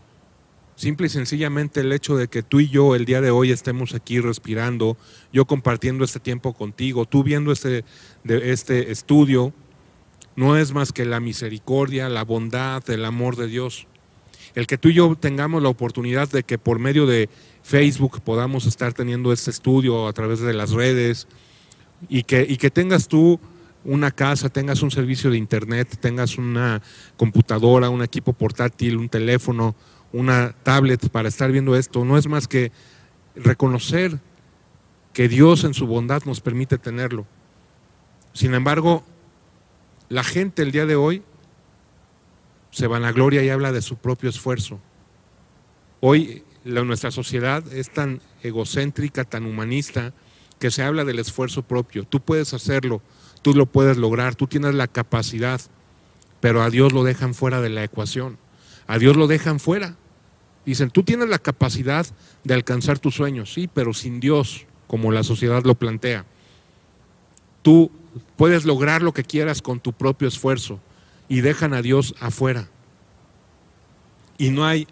Simple 0.75 1.07
y 1.07 1.09
sencillamente 1.09 1.81
el 1.81 1.91
hecho 1.91 2.15
de 2.15 2.29
que 2.29 2.41
tú 2.41 2.61
y 2.61 2.69
yo 2.69 2.95
el 2.95 3.05
día 3.05 3.21
de 3.21 3.31
hoy 3.31 3.51
estemos 3.51 3.93
aquí 3.93 4.19
respirando, 4.19 4.97
yo 5.31 5.45
compartiendo 5.45 6.03
este 6.03 6.19
tiempo 6.19 6.53
contigo, 6.53 7.05
tú 7.05 7.23
viendo 7.23 7.51
este, 7.51 7.83
de 8.23 8.51
este 8.51 8.91
estudio, 8.91 9.53
no 10.35 10.57
es 10.57 10.71
más 10.71 10.93
que 10.93 11.05
la 11.05 11.19
misericordia, 11.19 12.09
la 12.09 12.23
bondad, 12.23 12.89
el 12.89 13.05
amor 13.05 13.35
de 13.35 13.47
Dios. 13.47 13.87
El 14.55 14.67
que 14.67 14.77
tú 14.77 14.89
y 14.89 14.93
yo 14.93 15.15
tengamos 15.15 15.61
la 15.61 15.69
oportunidad 15.69 16.29
de 16.29 16.43
que 16.43 16.57
por 16.57 16.79
medio 16.79 17.05
de 17.05 17.29
Facebook 17.63 18.21
podamos 18.21 18.65
estar 18.65 18.93
teniendo 18.93 19.31
este 19.31 19.51
estudio 19.51 20.07
a 20.07 20.13
través 20.13 20.39
de 20.39 20.53
las 20.53 20.71
redes 20.71 21.27
y 22.07 22.23
que, 22.23 22.45
y 22.47 22.57
que 22.57 22.69
tengas 22.69 23.07
tú 23.07 23.39
una 23.83 24.11
casa, 24.11 24.49
tengas 24.49 24.81
un 24.81 24.91
servicio 24.91 25.31
de 25.31 25.37
internet, 25.37 25.97
tengas 25.99 26.37
una 26.37 26.81
computadora, 27.17 27.89
un 27.89 28.03
equipo 28.03 28.33
portátil, 28.33 28.97
un 28.97 29.09
teléfono, 29.09 29.75
una 30.11 30.53
tablet 30.63 31.09
para 31.09 31.29
estar 31.29 31.51
viendo 31.51 31.75
esto, 31.75 32.03
no 32.03 32.17
es 32.17 32.27
más 32.27 32.47
que 32.47 32.71
reconocer 33.35 34.19
que 35.13 35.27
Dios 35.27 35.63
en 35.63 35.73
su 35.73 35.87
bondad 35.87 36.23
nos 36.25 36.41
permite 36.41 36.77
tenerlo. 36.77 37.25
Sin 38.33 38.53
embargo, 38.53 39.03
la 40.07 40.23
gente 40.23 40.61
el 40.61 40.71
día 40.71 40.85
de 40.85 40.95
hoy 40.95 41.23
se 42.71 42.87
vanagloria 42.87 43.43
y 43.43 43.49
habla 43.49 43.71
de 43.71 43.81
su 43.81 43.97
propio 43.97 44.29
esfuerzo. 44.29 44.79
Hoy 46.01 46.43
nuestra 46.63 47.11
sociedad 47.11 47.63
es 47.73 47.89
tan 47.91 48.21
egocéntrica, 48.43 49.23
tan 49.23 49.45
humanista, 49.45 50.13
que 50.59 50.71
se 50.71 50.83
habla 50.83 51.05
del 51.05 51.19
esfuerzo 51.19 51.63
propio. 51.63 52.03
Tú 52.03 52.19
puedes 52.19 52.53
hacerlo, 52.53 53.01
tú 53.41 53.53
lo 53.53 53.65
puedes 53.65 53.97
lograr, 53.97 54.35
tú 54.35 54.47
tienes 54.47 54.75
la 54.75 54.87
capacidad, 54.87 55.61
pero 56.41 56.61
a 56.61 56.69
Dios 56.69 56.93
lo 56.93 57.03
dejan 57.03 57.33
fuera 57.33 57.61
de 57.61 57.69
la 57.69 57.83
ecuación. 57.83 58.37
A 58.87 58.97
Dios 58.97 59.15
lo 59.15 59.27
dejan 59.27 59.59
fuera. 59.59 59.95
Dicen, 60.65 60.91
tú 60.91 61.03
tienes 61.03 61.29
la 61.29 61.39
capacidad 61.39 62.05
de 62.43 62.53
alcanzar 62.53 62.99
tus 62.99 63.15
sueños, 63.15 63.53
sí, 63.53 63.69
pero 63.73 63.93
sin 63.93 64.19
Dios, 64.19 64.65
como 64.87 65.11
la 65.11 65.23
sociedad 65.23 65.63
lo 65.63 65.75
plantea. 65.75 66.25
Tú 67.61 67.91
puedes 68.35 68.65
lograr 68.65 69.01
lo 69.01 69.13
que 69.13 69.23
quieras 69.23 69.61
con 69.61 69.79
tu 69.79 69.93
propio 69.93 70.27
esfuerzo 70.27 70.79
y 71.29 71.41
dejan 71.41 71.73
a 71.73 71.81
Dios 71.81 72.15
afuera. 72.19 72.69
Y 74.37 74.49
no 74.49 74.65
hay 74.65 74.87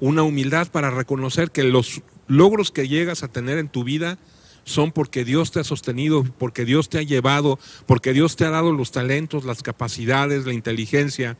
una 0.00 0.22
humildad 0.22 0.68
para 0.70 0.90
reconocer 0.90 1.50
que 1.50 1.62
los 1.62 2.02
logros 2.26 2.70
que 2.70 2.88
llegas 2.88 3.22
a 3.22 3.28
tener 3.28 3.56
en 3.56 3.68
tu 3.68 3.84
vida 3.84 4.18
son 4.64 4.90
porque 4.90 5.24
Dios 5.24 5.52
te 5.52 5.60
ha 5.60 5.64
sostenido, 5.64 6.24
porque 6.24 6.64
Dios 6.64 6.88
te 6.88 6.98
ha 6.98 7.02
llevado, 7.02 7.58
porque 7.86 8.12
Dios 8.12 8.34
te 8.36 8.44
ha 8.44 8.50
dado 8.50 8.72
los 8.72 8.90
talentos, 8.90 9.44
las 9.44 9.62
capacidades, 9.62 10.44
la 10.44 10.52
inteligencia 10.52 11.38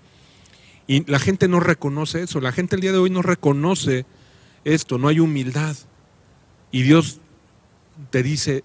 y 0.87 1.05
la 1.11 1.19
gente 1.19 1.49
no 1.49 1.59
reconoce 1.59 2.23
eso, 2.23 2.41
la 2.41 2.53
gente 2.53 2.77
el 2.77 2.83
día 2.83 2.93
de 2.93 2.99
hoy 2.99 3.11
no 3.11 3.23
reconoce 3.23 4.07
esto, 4.65 4.99
no 4.99 5.09
hay 5.09 5.19
humildad. 5.19 5.77
Y 6.71 6.83
Dios 6.83 7.19
te 8.11 8.23
dice, 8.23 8.63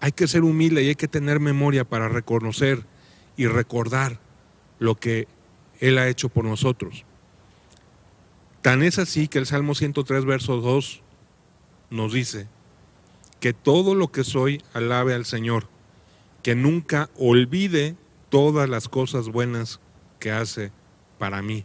hay 0.00 0.12
que 0.12 0.28
ser 0.28 0.44
humilde 0.44 0.84
y 0.84 0.88
hay 0.88 0.94
que 0.94 1.08
tener 1.08 1.40
memoria 1.40 1.84
para 1.84 2.08
reconocer 2.08 2.84
y 3.36 3.46
recordar 3.46 4.20
lo 4.82 4.96
que 4.96 5.28
Él 5.78 5.96
ha 5.96 6.08
hecho 6.08 6.28
por 6.28 6.44
nosotros. 6.44 7.04
Tan 8.62 8.82
es 8.82 8.98
así 8.98 9.28
que 9.28 9.38
el 9.38 9.46
Salmo 9.46 9.74
103, 9.74 10.24
verso 10.24 10.56
2 10.56 11.02
nos 11.90 12.12
dice, 12.12 12.48
que 13.38 13.52
todo 13.52 13.94
lo 13.94 14.10
que 14.10 14.24
soy 14.24 14.62
alabe 14.74 15.14
al 15.14 15.24
Señor, 15.24 15.68
que 16.42 16.56
nunca 16.56 17.10
olvide 17.16 17.96
todas 18.28 18.68
las 18.68 18.88
cosas 18.88 19.28
buenas 19.28 19.80
que 20.18 20.32
hace 20.32 20.72
para 21.18 21.42
mí, 21.42 21.64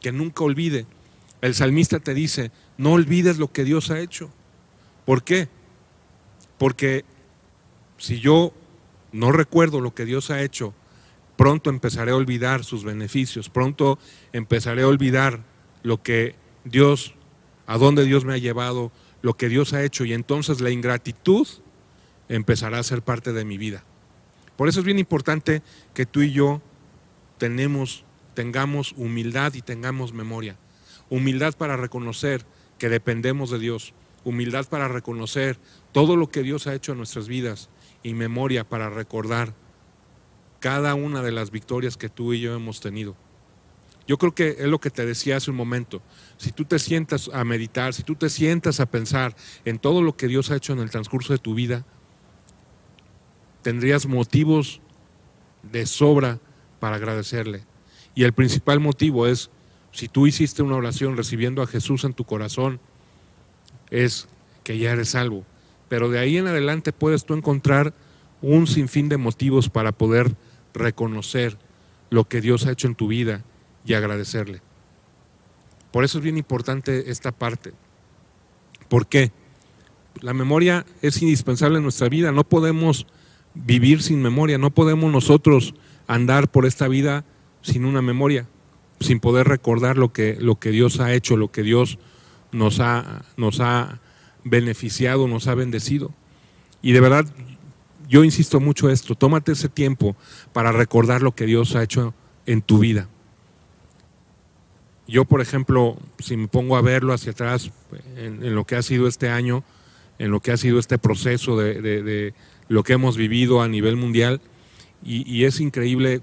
que 0.00 0.12
nunca 0.12 0.44
olvide. 0.44 0.86
El 1.40 1.54
salmista 1.54 2.00
te 2.00 2.12
dice, 2.12 2.50
no 2.76 2.92
olvides 2.92 3.38
lo 3.38 3.50
que 3.50 3.64
Dios 3.64 3.90
ha 3.90 4.00
hecho. 4.00 4.30
¿Por 5.06 5.22
qué? 5.22 5.48
Porque 6.58 7.04
si 7.96 8.20
yo 8.20 8.52
no 9.12 9.32
recuerdo 9.32 9.80
lo 9.80 9.94
que 9.94 10.04
Dios 10.04 10.30
ha 10.30 10.42
hecho, 10.42 10.74
pronto 11.38 11.70
empezaré 11.70 12.10
a 12.10 12.16
olvidar 12.16 12.64
sus 12.64 12.82
beneficios, 12.82 13.48
pronto 13.48 13.98
empezaré 14.32 14.82
a 14.82 14.88
olvidar 14.88 15.44
lo 15.84 16.02
que 16.02 16.34
Dios, 16.64 17.14
a 17.68 17.78
dónde 17.78 18.04
Dios 18.04 18.24
me 18.24 18.34
ha 18.34 18.38
llevado, 18.38 18.90
lo 19.22 19.36
que 19.36 19.48
Dios 19.48 19.72
ha 19.72 19.84
hecho 19.84 20.04
y 20.04 20.12
entonces 20.12 20.60
la 20.60 20.70
ingratitud 20.70 21.46
empezará 22.28 22.80
a 22.80 22.82
ser 22.82 23.02
parte 23.02 23.32
de 23.32 23.44
mi 23.44 23.56
vida. 23.56 23.84
Por 24.56 24.68
eso 24.68 24.80
es 24.80 24.84
bien 24.84 24.98
importante 24.98 25.62
que 25.94 26.06
tú 26.06 26.22
y 26.22 26.32
yo 26.32 26.60
tenemos 27.38 28.04
tengamos 28.34 28.92
humildad 28.96 29.54
y 29.54 29.62
tengamos 29.62 30.12
memoria. 30.12 30.56
Humildad 31.08 31.54
para 31.56 31.76
reconocer 31.76 32.44
que 32.78 32.88
dependemos 32.88 33.50
de 33.50 33.60
Dios. 33.60 33.94
Humildad 34.24 34.66
para 34.68 34.88
reconocer 34.88 35.58
todo 35.92 36.16
lo 36.16 36.30
que 36.30 36.42
Dios 36.42 36.66
ha 36.66 36.74
hecho 36.74 36.92
en 36.92 36.98
nuestras 36.98 37.26
vidas. 37.26 37.68
Y 38.02 38.14
memoria 38.14 38.62
para 38.62 38.90
recordar 38.90 39.54
cada 40.60 40.94
una 40.94 41.22
de 41.22 41.32
las 41.32 41.50
victorias 41.50 41.96
que 41.96 42.08
tú 42.08 42.32
y 42.32 42.40
yo 42.40 42.54
hemos 42.54 42.80
tenido. 42.80 43.16
Yo 44.06 44.16
creo 44.16 44.34
que 44.34 44.56
es 44.58 44.66
lo 44.66 44.80
que 44.80 44.90
te 44.90 45.04
decía 45.04 45.36
hace 45.36 45.50
un 45.50 45.56
momento. 45.56 46.00
Si 46.38 46.50
tú 46.50 46.64
te 46.64 46.78
sientas 46.78 47.30
a 47.32 47.44
meditar, 47.44 47.92
si 47.92 48.02
tú 48.02 48.14
te 48.14 48.30
sientas 48.30 48.80
a 48.80 48.86
pensar 48.86 49.36
en 49.66 49.78
todo 49.78 50.00
lo 50.00 50.16
que 50.16 50.28
Dios 50.28 50.50
ha 50.50 50.56
hecho 50.56 50.72
en 50.72 50.78
el 50.78 50.90
transcurso 50.90 51.34
de 51.34 51.38
tu 51.38 51.54
vida, 51.54 51.84
tendrías 53.60 54.06
motivos 54.06 54.80
de 55.62 55.84
sobra 55.84 56.40
para 56.80 56.96
agradecerle. 56.96 57.64
Y 58.14 58.24
el 58.24 58.32
principal 58.32 58.80
motivo 58.80 59.26
es, 59.26 59.50
si 59.92 60.08
tú 60.08 60.26
hiciste 60.26 60.62
una 60.62 60.76
oración 60.76 61.16
recibiendo 61.16 61.60
a 61.60 61.66
Jesús 61.66 62.04
en 62.04 62.14
tu 62.14 62.24
corazón, 62.24 62.80
es 63.90 64.28
que 64.64 64.78
ya 64.78 64.92
eres 64.92 65.10
salvo. 65.10 65.44
Pero 65.90 66.08
de 66.08 66.18
ahí 66.18 66.38
en 66.38 66.46
adelante 66.46 66.92
puedes 66.92 67.26
tú 67.26 67.34
encontrar 67.34 67.92
un 68.40 68.66
sinfín 68.66 69.10
de 69.10 69.18
motivos 69.18 69.68
para 69.68 69.92
poder 69.92 70.34
reconocer 70.74 71.58
lo 72.10 72.24
que 72.24 72.40
Dios 72.40 72.66
ha 72.66 72.72
hecho 72.72 72.86
en 72.86 72.94
tu 72.94 73.08
vida 73.08 73.44
y 73.84 73.94
agradecerle. 73.94 74.60
Por 75.90 76.04
eso 76.04 76.18
es 76.18 76.24
bien 76.24 76.36
importante 76.38 77.10
esta 77.10 77.32
parte. 77.32 77.72
¿Por 78.88 79.06
qué? 79.06 79.32
La 80.20 80.34
memoria 80.34 80.84
es 81.02 81.22
indispensable 81.22 81.78
en 81.78 81.82
nuestra 81.82 82.08
vida. 82.08 82.32
No 82.32 82.44
podemos 82.44 83.06
vivir 83.54 84.02
sin 84.02 84.22
memoria. 84.22 84.58
No 84.58 84.70
podemos 84.70 85.12
nosotros 85.12 85.74
andar 86.06 86.50
por 86.50 86.66
esta 86.66 86.88
vida 86.88 87.24
sin 87.62 87.84
una 87.84 88.02
memoria, 88.02 88.48
sin 89.00 89.20
poder 89.20 89.48
recordar 89.48 89.96
lo 89.96 90.12
que, 90.12 90.36
lo 90.40 90.58
que 90.58 90.70
Dios 90.70 91.00
ha 91.00 91.12
hecho, 91.12 91.36
lo 91.36 91.50
que 91.50 91.62
Dios 91.62 91.98
nos 92.52 92.80
ha, 92.80 93.24
nos 93.36 93.60
ha 93.60 94.00
beneficiado, 94.44 95.28
nos 95.28 95.46
ha 95.46 95.54
bendecido. 95.54 96.12
Y 96.82 96.92
de 96.92 97.00
verdad, 97.00 97.26
yo 98.08 98.24
insisto 98.24 98.60
mucho 98.60 98.90
esto, 98.90 99.14
tómate 99.14 99.52
ese 99.52 99.68
tiempo 99.68 100.16
para 100.52 100.72
recordar 100.72 101.22
lo 101.22 101.34
que 101.34 101.46
Dios 101.46 101.76
ha 101.76 101.82
hecho 101.82 102.14
en 102.46 102.62
tu 102.62 102.78
vida. 102.78 103.08
Yo, 105.06 105.24
por 105.24 105.40
ejemplo, 105.40 105.96
si 106.18 106.36
me 106.36 106.48
pongo 106.48 106.76
a 106.76 106.82
verlo 106.82 107.12
hacia 107.12 107.32
atrás, 107.32 107.70
en, 108.16 108.54
lo 108.54 108.64
que 108.64 108.76
ha 108.76 108.82
sido 108.82 109.08
este 109.08 109.30
año, 109.30 109.64
en 110.18 110.30
lo 110.30 110.40
que 110.40 110.52
ha 110.52 110.56
sido 110.56 110.78
este 110.78 110.98
proceso 110.98 111.56
de, 111.56 112.34
lo 112.68 112.82
que 112.82 112.92
hemos 112.92 113.16
vivido 113.16 113.62
a 113.62 113.68
nivel 113.68 113.96
mundial, 113.96 114.40
y 115.02 115.44
es 115.44 115.60
increíble 115.60 116.22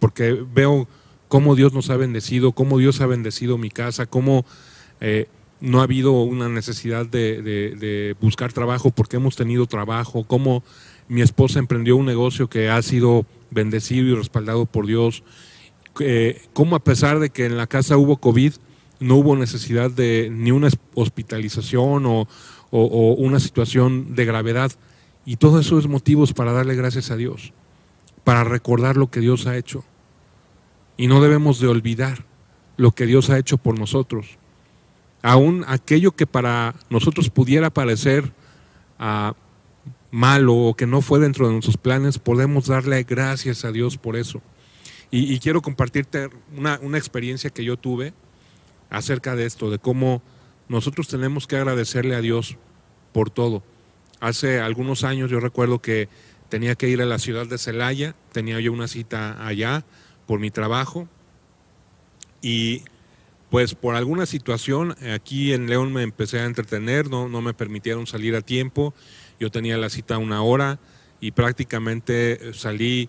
porque 0.00 0.44
veo 0.52 0.88
cómo 1.28 1.54
Dios 1.54 1.72
nos 1.72 1.90
ha 1.90 1.96
bendecido, 1.96 2.50
cómo 2.50 2.78
Dios 2.78 3.00
ha 3.00 3.06
bendecido 3.06 3.56
mi 3.56 3.70
casa, 3.70 4.06
cómo 4.06 4.44
eh, 5.00 5.28
no 5.60 5.78
ha 5.80 5.84
habido 5.84 6.22
una 6.22 6.48
necesidad 6.48 7.06
de, 7.06 8.16
buscar 8.20 8.52
trabajo 8.52 8.90
porque 8.90 9.16
hemos 9.16 9.36
tenido 9.36 9.66
trabajo, 9.66 10.24
cómo 10.24 10.64
mi 11.10 11.22
esposa 11.22 11.58
emprendió 11.58 11.96
un 11.96 12.06
negocio 12.06 12.48
que 12.48 12.70
ha 12.70 12.80
sido 12.82 13.26
bendecido 13.50 14.06
y 14.06 14.14
respaldado 14.14 14.64
por 14.64 14.86
Dios, 14.86 15.24
eh, 15.98 16.40
cómo 16.52 16.76
a 16.76 16.84
pesar 16.84 17.18
de 17.18 17.30
que 17.30 17.46
en 17.46 17.56
la 17.56 17.66
casa 17.66 17.96
hubo 17.96 18.18
COVID, 18.18 18.54
no 19.00 19.16
hubo 19.16 19.34
necesidad 19.36 19.90
de 19.90 20.30
ni 20.30 20.52
una 20.52 20.68
hospitalización 20.94 22.06
o, 22.06 22.28
una 22.70 23.40
situación 23.40 24.14
de 24.14 24.24
gravedad. 24.24 24.70
Y 25.26 25.36
todo 25.36 25.58
eso 25.58 25.78
es 25.80 25.88
motivos 25.88 26.32
para 26.32 26.52
darle 26.52 26.76
gracias 26.76 27.10
a 27.10 27.16
Dios, 27.16 27.52
para 28.22 28.44
recordar 28.44 28.96
lo 28.96 29.10
que 29.10 29.18
Dios 29.18 29.48
ha 29.48 29.56
hecho. 29.56 29.84
Y 30.96 31.08
no 31.08 31.20
debemos 31.20 31.58
de 31.58 31.66
olvidar 31.66 32.24
lo 32.76 32.92
que 32.92 33.06
Dios 33.06 33.30
ha 33.30 33.38
hecho 33.38 33.58
por 33.58 33.76
nosotros 33.76 34.38
aún 35.22 35.64
aquello 35.68 36.12
que 36.12 36.26
para 36.26 36.74
nosotros 36.88 37.30
pudiera 37.30 37.70
parecer 37.70 38.32
ah, 38.98 39.34
malo 40.10 40.54
o 40.54 40.74
que 40.74 40.86
no 40.86 41.02
fue 41.02 41.18
dentro 41.18 41.46
de 41.46 41.52
nuestros 41.52 41.76
planes, 41.76 42.18
podemos 42.18 42.66
darle 42.66 43.02
gracias 43.04 43.64
a 43.64 43.72
Dios 43.72 43.96
por 43.96 44.16
eso. 44.16 44.42
Y, 45.12 45.40
quiero 45.40 45.60
compartirte 45.60 46.30
una, 46.56 46.78
una, 46.82 46.96
experiencia 46.96 47.50
que 47.50 47.64
yo 47.64 47.76
tuve 47.76 48.12
acerca 48.90 49.34
de 49.34 49.44
esto, 49.44 49.68
de 49.68 49.80
cómo 49.80 50.22
nosotros 50.68 51.08
tenemos 51.08 51.48
que 51.48 51.56
agradecerle 51.56 52.14
a 52.14 52.20
Dios 52.20 52.56
por 53.12 53.28
todo. 53.28 53.64
Hace 54.20 54.60
algunos 54.60 55.02
años 55.02 55.28
yo 55.28 55.40
recuerdo 55.40 55.82
que 55.82 56.08
tenía 56.48 56.76
que 56.76 56.88
ir 56.88 57.02
a 57.02 57.06
la 57.06 57.18
ciudad 57.18 57.46
de 57.46 57.58
Celaya, 57.58 58.14
tenía 58.32 58.60
yo 58.60 58.72
una 58.72 58.86
cita 58.86 59.44
allá 59.44 59.84
por 60.26 60.38
mi 60.38 60.52
trabajo 60.52 61.08
y 62.40 62.82
pues 63.50 63.74
por 63.74 63.96
alguna 63.96 64.26
situación 64.26 64.94
aquí 65.12 65.52
en 65.52 65.68
León 65.68 65.92
me 65.92 66.02
empecé 66.02 66.38
a 66.38 66.44
entretener, 66.44 67.10
no, 67.10 67.28
no 67.28 67.42
me 67.42 67.52
permitieron 67.52 68.06
salir 68.06 68.36
a 68.36 68.42
tiempo, 68.42 68.94
yo 69.40 69.50
tenía 69.50 69.76
la 69.76 69.90
cita 69.90 70.18
una 70.18 70.42
hora 70.42 70.78
y 71.20 71.32
prácticamente 71.32 72.52
salí 72.54 73.08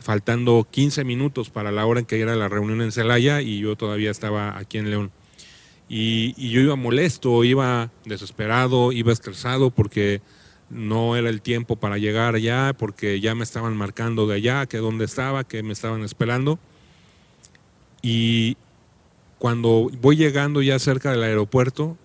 faltando 0.00 0.66
15 0.70 1.04
minutos 1.04 1.50
para 1.50 1.70
la 1.70 1.84
hora 1.84 2.00
en 2.00 2.06
que 2.06 2.20
era 2.20 2.34
la 2.36 2.48
reunión 2.48 2.80
en 2.80 2.92
Celaya 2.92 3.42
y 3.42 3.58
yo 3.60 3.76
todavía 3.76 4.10
estaba 4.10 4.56
aquí 4.56 4.78
en 4.78 4.90
León. 4.90 5.10
Y, 5.88 6.34
y, 6.38 6.50
yo 6.50 6.62
iba 6.62 6.76
molesto, 6.76 7.44
iba 7.44 7.90
desesperado, 8.06 8.90
iba 8.90 9.12
estresado 9.12 9.70
porque 9.70 10.22
no 10.70 11.14
era 11.14 11.28
el 11.28 11.42
tiempo 11.42 11.76
para 11.76 11.98
llegar 11.98 12.34
allá, 12.34 12.72
porque 12.72 13.20
ya 13.20 13.34
me 13.34 13.44
estaban 13.44 13.76
marcando 13.76 14.26
de 14.26 14.36
allá, 14.36 14.64
que 14.64 14.78
dónde 14.78 15.04
estaba, 15.04 15.44
que 15.44 15.62
me 15.62 15.74
estaban 15.74 16.02
esperando. 16.02 16.58
Y, 18.00 18.56
cuando 19.44 19.90
voy 20.00 20.16
llegando 20.16 20.62
ya 20.62 20.78
cerca 20.78 21.10
del 21.10 21.22
aeropuerto, 21.22 21.98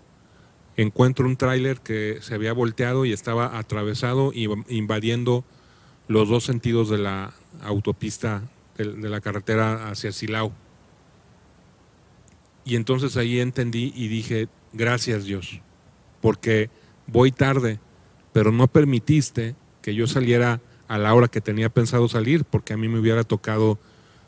encuentro 0.81 1.25
un 1.25 1.35
tráiler 1.35 1.81
que 1.81 2.19
se 2.21 2.33
había 2.35 2.53
volteado 2.53 3.05
y 3.05 3.11
estaba 3.11 3.57
atravesado 3.57 4.31
y 4.33 4.47
invadiendo 4.69 5.43
los 6.07 6.29
dos 6.29 6.45
sentidos 6.45 6.89
de 6.89 6.97
la 6.97 7.33
autopista 7.61 8.43
de, 8.77 9.09
la 9.09 9.21
carretera 9.21 9.89
hacia 9.89 10.11
Silao. 10.11 10.53
Y 12.63 12.75
entonces 12.75 13.17
ahí 13.17 13.39
entendí 13.39 13.91
y 13.95 14.07
dije, 14.07 14.47
gracias 14.73 15.25
Dios, 15.25 15.61
porque 16.21 16.69
voy 17.07 17.31
tarde, 17.31 17.79
pero 18.31 18.51
no 18.51 18.67
permitiste 18.67 19.55
que 19.81 19.95
yo 19.95 20.07
saliera 20.07 20.61
a 20.87 20.97
la 20.97 21.13
hora 21.13 21.27
que 21.27 21.41
tenía 21.41 21.69
pensado 21.69 22.07
salir, 22.07 22.45
porque 22.45 22.73
a 22.73 22.77
mí 22.77 22.87
me 22.87 22.99
hubiera 22.99 23.23
tocado 23.23 23.79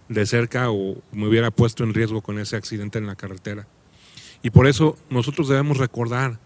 de 0.09 0.25
cerca 0.25 0.69
o 0.69 1.01
me 1.11 1.27
hubiera 1.27 1.49
puesto 1.49 1.83
en 1.83 1.93
riesgo 1.93 2.21
con 2.21 2.39
ese 2.39 2.57
accidente 2.57 2.99
en 2.99 3.07
la 3.07 3.15
carretera. 3.15 3.67
Y 4.43 4.49
por 4.49 4.67
eso 4.67 4.97
nosotros 5.09 5.47
debemos 5.47 5.77
recordar 5.77 6.39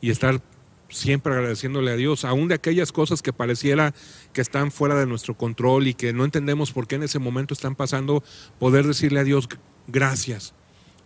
y 0.00 0.10
estar 0.10 0.40
siempre 0.88 1.32
agradeciéndole 1.32 1.90
a 1.90 1.96
Dios, 1.96 2.24
aún 2.24 2.48
de 2.48 2.54
aquellas 2.54 2.92
cosas 2.92 3.22
que 3.22 3.32
pareciera 3.32 3.94
que 4.32 4.40
están 4.40 4.70
fuera 4.70 4.94
de 4.94 5.06
nuestro 5.06 5.36
control 5.36 5.86
y 5.86 5.94
que 5.94 6.12
no 6.12 6.24
entendemos 6.24 6.72
por 6.72 6.86
qué 6.86 6.96
en 6.96 7.04
ese 7.04 7.18
momento 7.18 7.54
están 7.54 7.74
pasando, 7.74 8.22
poder 8.58 8.86
decirle 8.86 9.20
a 9.20 9.24
Dios 9.24 9.48
gracias, 9.86 10.54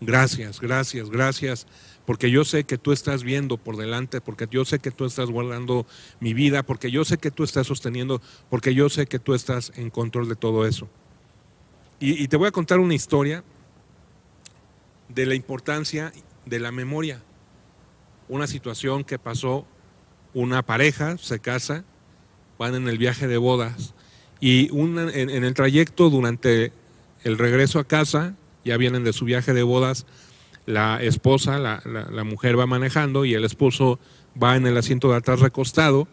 gracias, 0.01 0.61
gracias, 0.61 1.09
gracias, 1.09 1.67
porque 2.05 2.31
yo 2.31 2.45
sé 2.45 2.65
que 2.65 2.79
tú 2.79 2.93
estás 2.93 3.23
viendo 3.23 3.57
por 3.59 3.77
delante, 3.77 4.21
porque 4.21 4.47
yo 4.51 4.65
sé 4.65 4.79
que 4.79 4.91
tú 4.91 5.05
estás 5.05 5.31
guardando 5.31 5.87
mi 6.21 6.35
vida, 6.35 6.63
porque 6.65 6.91
yo 6.91 7.05
sé 7.05 7.19
que 7.19 7.31
tú 7.31 7.45
estás 7.45 7.67
sosteniendo, 7.67 8.21
porque 8.49 8.75
yo 8.75 8.89
sé 8.89 9.07
que 9.07 9.19
tú 9.19 9.35
estás 9.35 9.73
en 9.77 9.91
control 9.91 10.29
de 10.29 10.37
todo 10.37 10.67
eso. 10.67 10.89
Y, 11.99 12.29
te 12.29 12.37
voy 12.37 12.47
a 12.47 12.53
contar 12.53 12.79
una 12.79 12.95
historia 12.95 13.43
de 15.09 15.25
la 15.25 15.35
importancia 15.35 16.13
de 16.47 16.61
la 16.61 16.73
memoria. 16.73 17.21
Una 18.29 18.47
situación 18.47 19.05
que 19.05 19.19
pasó, 19.19 19.67
una 20.33 20.63
pareja 20.63 21.19
se 21.19 21.39
casa, 21.41 21.85
van 22.59 22.75
en 22.75 22.89
el 22.89 22.97
viaje 22.97 23.29
de 23.29 23.37
bodas 23.37 23.95
y 24.41 24.71
en, 24.71 25.45
el 25.45 25.55
trayecto 25.55 26.11
durante 26.11 26.73
el 27.25 27.39
regreso 27.39 27.79
a 27.79 27.85
casa, 27.85 28.35
ya 28.65 28.77
vienen 28.77 29.05
de 29.05 29.13
su 29.13 29.25
viaje 29.25 29.53
de 29.53 29.63
bodas, 29.63 30.07
la 30.67 31.03
esposa, 31.03 31.59
la, 31.59 31.81
la, 31.85 32.25
mujer 32.25 32.59
va 32.59 32.67
manejando 32.67 33.25
y 33.25 33.35
el 33.35 33.45
esposo 33.45 34.01
va 34.41 34.57
en 34.57 34.67
el 34.67 34.77
asiento 34.77 35.09
de 35.11 35.17
atrás 35.17 35.41
recostado 35.41 36.09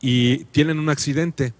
y 0.00 0.44
tienen 0.46 0.78
un 0.78 0.88
accidente. 0.88 1.54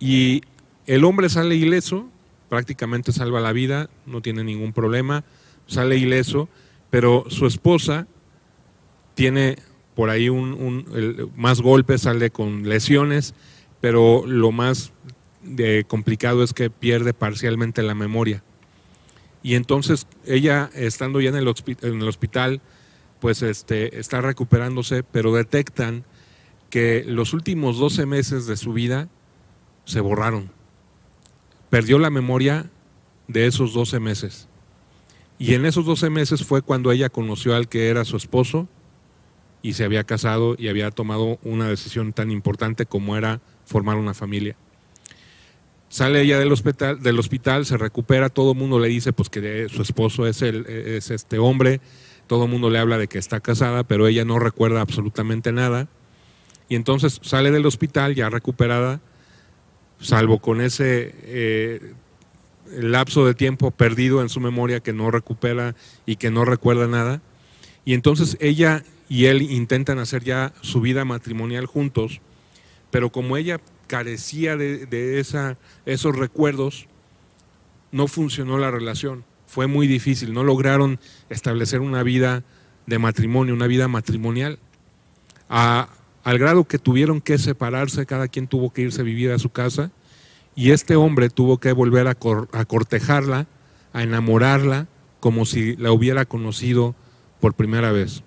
Y 0.00 0.42
el 0.86 1.04
hombre 1.04 1.28
sale 1.28 1.54
ileso, 1.54 2.08
prácticamente 2.48 3.12
salva 3.12 3.40
la 3.40 3.52
vida, 3.52 3.90
no 4.06 4.22
tiene 4.22 4.42
ningún 4.42 4.72
problema, 4.72 5.24
sale 5.68 5.96
ileso, 5.96 6.48
pero 6.90 7.24
su 7.28 7.46
esposa 7.46 8.08
tiene 9.14 9.58
por 9.94 10.10
ahí 10.10 10.28
un, 10.28 11.30
más 11.36 11.60
golpes, 11.60 12.02
sale 12.02 12.30
con 12.30 12.68
lesiones, 12.68 13.34
pero 13.80 14.24
lo 14.26 14.50
más 14.50 14.92
complicado 15.86 16.42
es 16.42 16.52
que 16.52 16.70
pierde 16.70 17.14
parcialmente 17.14 17.84
la 17.84 17.94
memoria. 17.94 18.42
Y 19.44 19.54
entonces 19.54 20.08
ella, 20.26 20.70
estando 20.74 21.20
ya 21.20 21.30
en 21.30 21.36
el, 21.36 21.54
en 21.82 22.02
el 22.02 22.08
hospital, 22.08 22.60
pues 23.20 23.42
este, 23.42 24.00
está 24.00 24.20
recuperándose, 24.20 25.04
pero 25.04 25.32
detectan 25.32 26.04
que 26.70 27.04
los 27.06 27.32
últimos 27.32 27.78
12 27.78 28.06
meses 28.06 28.46
de 28.46 28.56
su 28.56 28.72
vida 28.72 29.08
se 29.84 30.00
borraron 30.00 30.58
perdió 31.70 31.98
la 31.98 32.10
memoria 32.10 32.70
de 33.26 33.46
esos 33.46 33.74
12 33.74 34.00
meses. 34.00 34.47
Y 35.38 35.54
en 35.54 35.66
esos 35.66 35.84
12 35.84 36.10
meses 36.10 36.44
fue 36.44 36.62
cuando 36.62 36.90
ella 36.90 37.10
conoció 37.10 37.54
al 37.54 37.68
que 37.68 37.88
era 37.88 38.04
su 38.04 38.16
esposo 38.16 38.68
y 39.62 39.74
se 39.74 39.84
había 39.84 40.04
casado 40.04 40.56
y 40.58 40.68
había 40.68 40.90
tomado 40.90 41.38
una 41.42 41.68
decisión 41.68 42.12
tan 42.12 42.30
importante 42.30 42.86
como 42.86 43.16
era 43.16 43.40
formar 43.64 43.96
una 43.96 44.14
familia. 44.14 44.56
Sale 45.88 46.20
ella 46.20 46.38
del 46.38 46.52
hospital, 46.52 47.02
del 47.02 47.18
hospital 47.18 47.64
se 47.66 47.76
recupera, 47.76 48.28
todo 48.28 48.52
el 48.52 48.58
mundo 48.58 48.78
le 48.78 48.88
dice 48.88 49.12
pues 49.12 49.30
que 49.30 49.68
su 49.68 49.82
esposo 49.82 50.26
es, 50.26 50.42
el, 50.42 50.66
es 50.66 51.10
este 51.10 51.38
hombre, 51.38 51.80
todo 52.26 52.44
el 52.44 52.50
mundo 52.50 52.68
le 52.68 52.78
habla 52.78 52.98
de 52.98 53.08
que 53.08 53.18
está 53.18 53.40
casada, 53.40 53.84
pero 53.84 54.06
ella 54.06 54.24
no 54.24 54.38
recuerda 54.38 54.80
absolutamente 54.80 55.52
nada. 55.52 55.88
Y 56.68 56.74
entonces 56.74 57.20
sale 57.22 57.50
del 57.50 57.64
hospital 57.64 58.14
ya 58.14 58.28
recuperada 58.28 59.00
salvo 60.00 60.38
con 60.38 60.60
ese 60.60 61.14
eh, 61.22 61.94
lapso 62.72 63.26
de 63.26 63.34
tiempo 63.34 63.70
perdido 63.70 64.22
en 64.22 64.28
su 64.28 64.40
memoria 64.40 64.80
que 64.80 64.92
no 64.92 65.10
recupera 65.10 65.74
y 66.06 66.16
que 66.16 66.30
no 66.30 66.44
recuerda 66.44 66.86
nada. 66.86 67.22
Y 67.84 67.94
entonces 67.94 68.36
ella 68.40 68.84
y 69.08 69.26
él 69.26 69.42
intentan 69.42 69.98
hacer 69.98 70.22
ya 70.22 70.52
su 70.60 70.80
vida 70.80 71.04
matrimonial 71.04 71.66
juntos, 71.66 72.20
pero 72.90 73.10
como 73.10 73.36
ella 73.36 73.60
carecía 73.86 74.56
de, 74.56 75.18
esa, 75.18 75.56
esos 75.86 76.14
recuerdos, 76.14 76.86
no 77.90 78.06
funcionó 78.06 78.58
la 78.58 78.70
relación. 78.70 79.24
Fue 79.46 79.66
muy 79.66 79.86
difícil, 79.86 80.34
no 80.34 80.44
lograron 80.44 81.00
establecer 81.30 81.80
una 81.80 82.02
vida 82.02 82.44
de 82.86 82.98
matrimonio, 82.98 83.54
una 83.54 83.66
vida 83.66 83.88
matrimonial. 83.88 84.58
Al 85.48 86.38
grado 86.38 86.64
que 86.64 86.78
tuvieron 86.78 87.22
que 87.22 87.38
separarse, 87.38 88.04
cada 88.04 88.28
quien 88.28 88.46
tuvo 88.46 88.72
que 88.72 88.82
irse 88.82 89.00
a 89.00 89.04
vivir 89.04 89.30
a 89.30 89.38
su 89.38 89.48
casa, 89.48 89.90
y 90.58 90.72
este 90.72 90.96
hombre 90.96 91.30
tuvo 91.30 91.58
que 91.58 91.70
volver 91.70 92.08
a, 92.08 92.16
cortejarla, 92.16 93.46
a 93.92 94.02
enamorarla, 94.02 94.88
como 95.20 95.46
si 95.46 95.76
la 95.76 95.92
hubiera 95.92 96.24
conocido 96.24 96.96
por 97.38 97.54
primera 97.54 97.92
vez, 97.92 98.24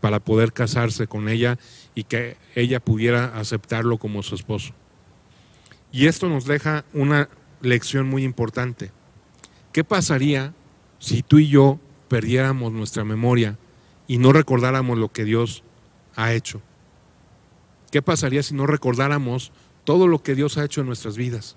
para 0.00 0.20
poder 0.20 0.52
casarse 0.52 1.08
con 1.08 1.28
ella 1.28 1.58
y 1.96 2.04
que 2.04 2.36
ella 2.54 2.78
pudiera 2.78 3.36
aceptarlo 3.36 3.98
como 3.98 4.22
su 4.22 4.36
esposo. 4.36 4.74
Y 5.90 6.06
esto 6.06 6.28
nos 6.28 6.44
deja 6.44 6.84
una 6.92 7.28
lección 7.60 8.08
muy 8.08 8.22
importante. 8.22 8.92
¿Qué 9.72 9.82
pasaría 9.82 10.54
si 11.00 11.24
tú 11.24 11.40
y 11.40 11.48
yo 11.48 11.80
perdiéramos 12.06 12.72
nuestra 12.72 13.02
memoria 13.02 13.58
y 14.06 14.18
no 14.18 14.32
recordáramos 14.32 14.98
lo 14.98 15.10
que 15.10 15.24
Dios 15.24 15.64
ha 16.14 16.32
hecho? 16.32 16.62
¿Qué 17.90 18.02
pasaría 18.02 18.44
si 18.44 18.54
no 18.54 18.68
recordáramos 18.68 19.50
todo 19.82 20.06
lo 20.06 20.22
que 20.22 20.36
Dios 20.36 20.58
ha 20.58 20.64
hecho 20.64 20.80
en 20.82 20.86
nuestras 20.86 21.16
vidas? 21.16 21.56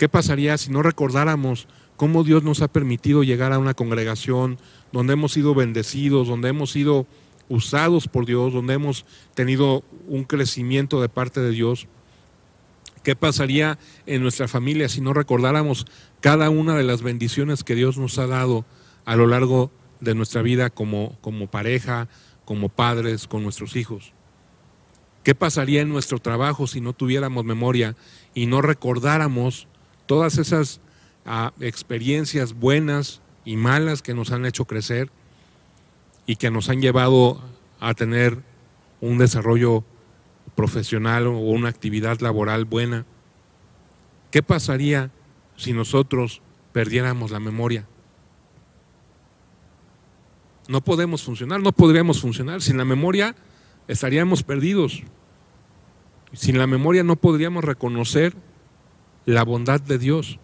¿Qué 0.00 0.08
pasaría 0.08 0.56
si 0.56 0.70
no 0.70 0.82
recordáramos 0.82 1.68
cómo 1.98 2.24
Dios 2.24 2.42
nos 2.42 2.62
ha 2.62 2.68
permitido 2.68 3.22
llegar 3.22 3.52
a 3.52 3.58
una 3.58 3.74
congregación 3.74 4.58
donde 4.92 5.12
hemos 5.12 5.32
sido 5.32 5.54
bendecidos, 5.54 6.26
donde 6.26 6.48
hemos 6.48 6.70
sido 6.70 7.06
usados 7.50 8.08
por 8.08 8.24
Dios, 8.24 8.54
donde 8.54 8.72
hemos 8.72 9.04
tenido 9.34 9.84
un 10.08 10.24
crecimiento 10.24 11.02
de 11.02 11.10
parte 11.10 11.40
de 11.40 11.50
Dios. 11.50 11.86
¿Qué 13.02 13.14
pasaría 13.14 13.78
en 14.06 14.22
nuestra 14.22 14.48
familia 14.48 14.88
si 14.88 15.02
no 15.02 15.12
recordáramos 15.12 15.84
cada 16.22 16.48
una 16.48 16.74
de 16.76 16.84
las 16.84 17.02
bendiciones 17.02 17.62
que 17.62 17.74
Dios 17.74 17.98
nos 17.98 18.18
ha 18.18 18.26
dado 18.26 18.64
a 19.04 19.16
lo 19.16 19.26
largo 19.26 19.70
de 20.00 20.14
nuestra 20.14 20.40
vida 20.40 20.70
como, 20.70 21.18
como 21.20 21.50
pareja, 21.50 22.08
como 22.46 22.70
padres, 22.70 23.26
con 23.26 23.42
nuestros 23.42 23.76
hijos? 23.76 24.14
¿Qué 25.24 25.34
pasaría 25.34 25.82
en 25.82 25.90
nuestro 25.90 26.20
trabajo 26.20 26.66
si 26.66 26.80
no 26.80 26.94
tuviéramos 26.94 27.44
memoria 27.44 27.96
y 28.32 28.46
no 28.46 28.62
recordáramos 28.62 29.68
todas 30.10 30.38
esas 30.38 30.80
ah, 31.24 31.52
experiencias 31.60 32.54
buenas 32.54 33.20
y 33.44 33.54
malas 33.54 34.02
que 34.02 34.12
nos 34.12 34.32
han 34.32 34.44
hecho 34.44 34.64
crecer 34.64 35.08
y 36.26 36.34
que 36.34 36.50
nos 36.50 36.68
han 36.68 36.82
llevado 36.82 37.40
a 37.78 37.94
tener 37.94 38.42
un 39.00 39.18
desarrollo 39.18 39.84
profesional 40.56 41.28
o 41.28 41.38
una 41.38 41.68
actividad 41.68 42.18
laboral 42.18 42.64
buena? 42.64 43.06
¿Qué 44.32 44.42
pasaría 44.42 45.12
si 45.56 45.72
nosotros 45.72 46.42
perdiéramos 46.72 47.30
la 47.30 47.38
memoria? 47.38 47.86
No 50.66 50.80
podemos 50.80 51.22
funcionar, 51.22 51.60
no 51.60 51.70
podríamos 51.70 52.20
funcionar. 52.20 52.62
Sin 52.62 52.78
la 52.78 52.84
memoria 52.84 53.36
estaríamos 53.86 54.42
perdidos. 54.42 55.04
Sin 56.32 56.58
la 56.58 56.66
memoria 56.66 57.04
no 57.04 57.14
podríamos 57.14 57.62
reconocer 57.62 58.34
la 59.30 59.44
bondad 59.44 59.80
de 59.80 59.98
Dios. 59.98 60.38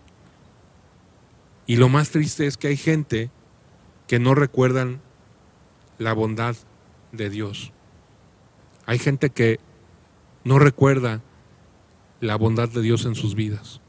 Y 1.66 1.76
lo 1.76 1.88
más 1.88 2.10
triste 2.10 2.46
es 2.46 2.56
que 2.56 2.68
hay 2.68 2.76
gente 2.76 3.30
que 4.06 4.20
no 4.20 4.34
recuerdan 4.34 5.00
la 5.98 6.12
bondad 6.12 6.54
de 7.10 7.28
Dios. 7.28 7.72
Hay 8.86 8.98
gente 9.00 9.30
que 9.30 9.58
no 10.44 10.60
recuerda 10.60 11.20
la 12.20 12.36
bondad 12.36 12.68
de 12.68 12.82
Dios 12.82 13.04
en 13.06 13.16
sus 13.16 13.34
vidas. 13.34 13.80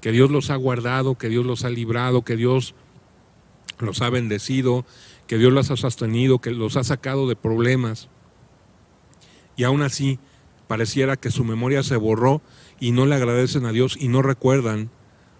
Que 0.00 0.12
Dios 0.12 0.30
los 0.30 0.48
ha 0.48 0.56
guardado, 0.56 1.16
que 1.16 1.28
Dios 1.28 1.44
los 1.44 1.64
ha 1.64 1.68
librado, 1.68 2.22
que 2.22 2.36
Dios 2.36 2.74
los 3.78 4.00
ha 4.00 4.08
bendecido, 4.08 4.86
que 5.26 5.36
Dios 5.36 5.52
los 5.52 5.70
ha 5.70 5.76
sostenido, 5.76 6.38
que 6.38 6.52
los 6.52 6.78
ha 6.78 6.84
sacado 6.84 7.28
de 7.28 7.36
problemas. 7.36 8.08
Y 9.56 9.64
aún 9.64 9.82
así, 9.82 10.18
pareciera 10.70 11.16
que 11.16 11.32
su 11.32 11.42
memoria 11.42 11.82
se 11.82 11.96
borró 11.96 12.42
y 12.78 12.92
no 12.92 13.04
le 13.04 13.16
agradecen 13.16 13.66
a 13.66 13.72
Dios 13.72 13.96
y 13.98 14.06
no 14.06 14.22
recuerdan 14.22 14.88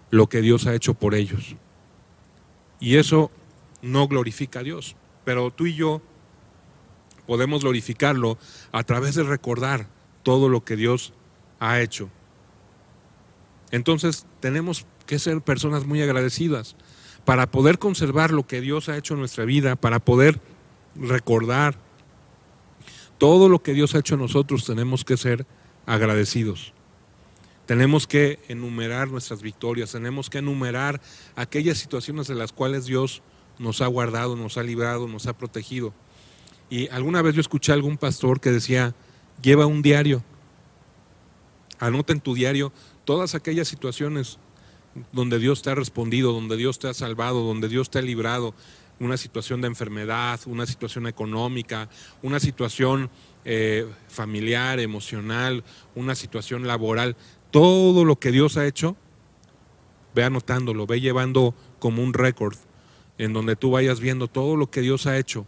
lo 0.09 0.27
que 0.27 0.41
Dios 0.41 0.67
ha 0.67 0.75
hecho 0.75 0.93
por 0.93 1.15
ellos. 1.15 1.55
Y 2.81 2.97
eso 2.97 3.31
no 3.81 4.09
glorifica 4.09 4.59
a 4.59 4.63
Dios. 4.63 4.97
Pero 5.23 5.49
tú 5.49 5.67
y 5.67 5.73
yo 5.73 6.01
podemos 7.27 7.61
glorificarlo 7.61 8.37
a 8.73 8.83
través 8.83 9.15
de 9.15 9.23
recordar 9.23 9.87
todo 10.21 10.49
lo 10.49 10.65
que 10.65 10.75
Dios 10.75 11.13
ha 11.61 11.79
hecho. 11.79 12.09
Entonces 13.71 14.25
tenemos 14.41 14.85
que 15.05 15.17
ser 15.17 15.41
personas 15.41 15.85
muy 15.85 16.01
agradecidas 16.01 16.75
para 17.23 17.49
poder 17.49 17.79
conservar 17.79 18.31
lo 18.31 18.47
que 18.47 18.59
Dios 18.59 18.89
ha 18.89 18.97
hecho 18.97 19.13
en 19.13 19.21
nuestra 19.21 19.45
vida, 19.45 19.77
para 19.77 19.99
poder 19.99 20.41
recordar 20.93 21.77
todo 23.21 23.49
lo 23.49 23.61
que 23.61 23.75
Dios 23.75 23.93
ha 23.93 23.99
hecho 23.99 24.15
en 24.15 24.21
nosotros, 24.21 24.65
tenemos 24.65 25.05
que 25.05 25.15
ser 25.15 25.45
agradecidos. 25.85 26.73
Tenemos 27.67 28.07
que 28.07 28.39
enumerar 28.47 29.09
nuestras 29.09 29.43
victorias, 29.43 29.91
tenemos 29.91 30.31
que 30.31 30.39
enumerar 30.39 30.99
aquellas 31.35 31.77
situaciones 31.77 32.25
de 32.25 32.33
las 32.33 32.51
cuales 32.51 32.87
Dios 32.87 33.21
nos 33.59 33.81
ha 33.81 33.85
guardado, 33.85 34.35
nos 34.35 34.57
ha 34.57 34.63
librado, 34.63 35.07
nos 35.07 35.27
ha 35.27 35.37
protegido. 35.37 35.93
Y 36.67 36.87
alguna 36.87 37.21
vez 37.21 37.35
yo 37.35 37.41
escuché 37.41 37.71
a 37.71 37.75
algún 37.75 37.95
pastor 37.95 38.39
que 38.39 38.49
decía, 38.49 38.95
lleva 39.39 39.67
un 39.67 39.83
diario, 39.83 40.23
anota 41.77 42.13
en 42.13 42.21
tu 42.21 42.33
diario 42.33 42.73
todas 43.05 43.35
aquellas 43.35 43.67
situaciones 43.67 44.39
donde 45.11 45.37
Dios 45.37 45.61
te 45.61 45.69
ha 45.69 45.75
respondido, 45.75 46.33
donde 46.33 46.57
Dios 46.57 46.79
te 46.79 46.87
ha 46.87 46.95
salvado, 46.95 47.43
donde 47.43 47.67
Dios 47.67 47.91
te 47.91 47.99
ha 47.99 48.01
librado, 48.01 48.55
una 49.01 49.17
situación 49.17 49.61
de 49.61 49.67
enfermedad, 49.67 50.39
una 50.45 50.67
situación 50.67 51.07
económica, 51.07 51.89
una 52.21 52.39
situación 52.39 53.09
eh, 53.45 53.87
familiar, 54.07 54.79
emocional, 54.79 55.63
una 55.95 56.13
situación 56.13 56.67
laboral, 56.67 57.15
todo 57.49 58.05
lo 58.05 58.19
que 58.19 58.31
Dios 58.31 58.57
ha 58.57 58.67
hecho, 58.67 58.95
ve 60.13 60.23
anotándolo, 60.23 60.85
ve 60.85 61.01
llevando 61.01 61.55
como 61.79 62.03
un 62.03 62.13
récord 62.13 62.55
en 63.17 63.33
donde 63.33 63.55
tú 63.55 63.71
vayas 63.71 63.99
viendo 63.99 64.27
todo 64.27 64.55
lo 64.55 64.69
que 64.69 64.81
Dios 64.81 65.07
ha 65.07 65.17
hecho 65.17 65.47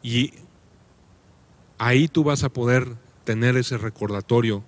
y 0.00 0.32
ahí 1.76 2.06
tú 2.06 2.22
vas 2.22 2.44
a 2.44 2.50
poder 2.50 2.86
tener 3.24 3.56
ese 3.56 3.78
recordatorio 3.78 4.62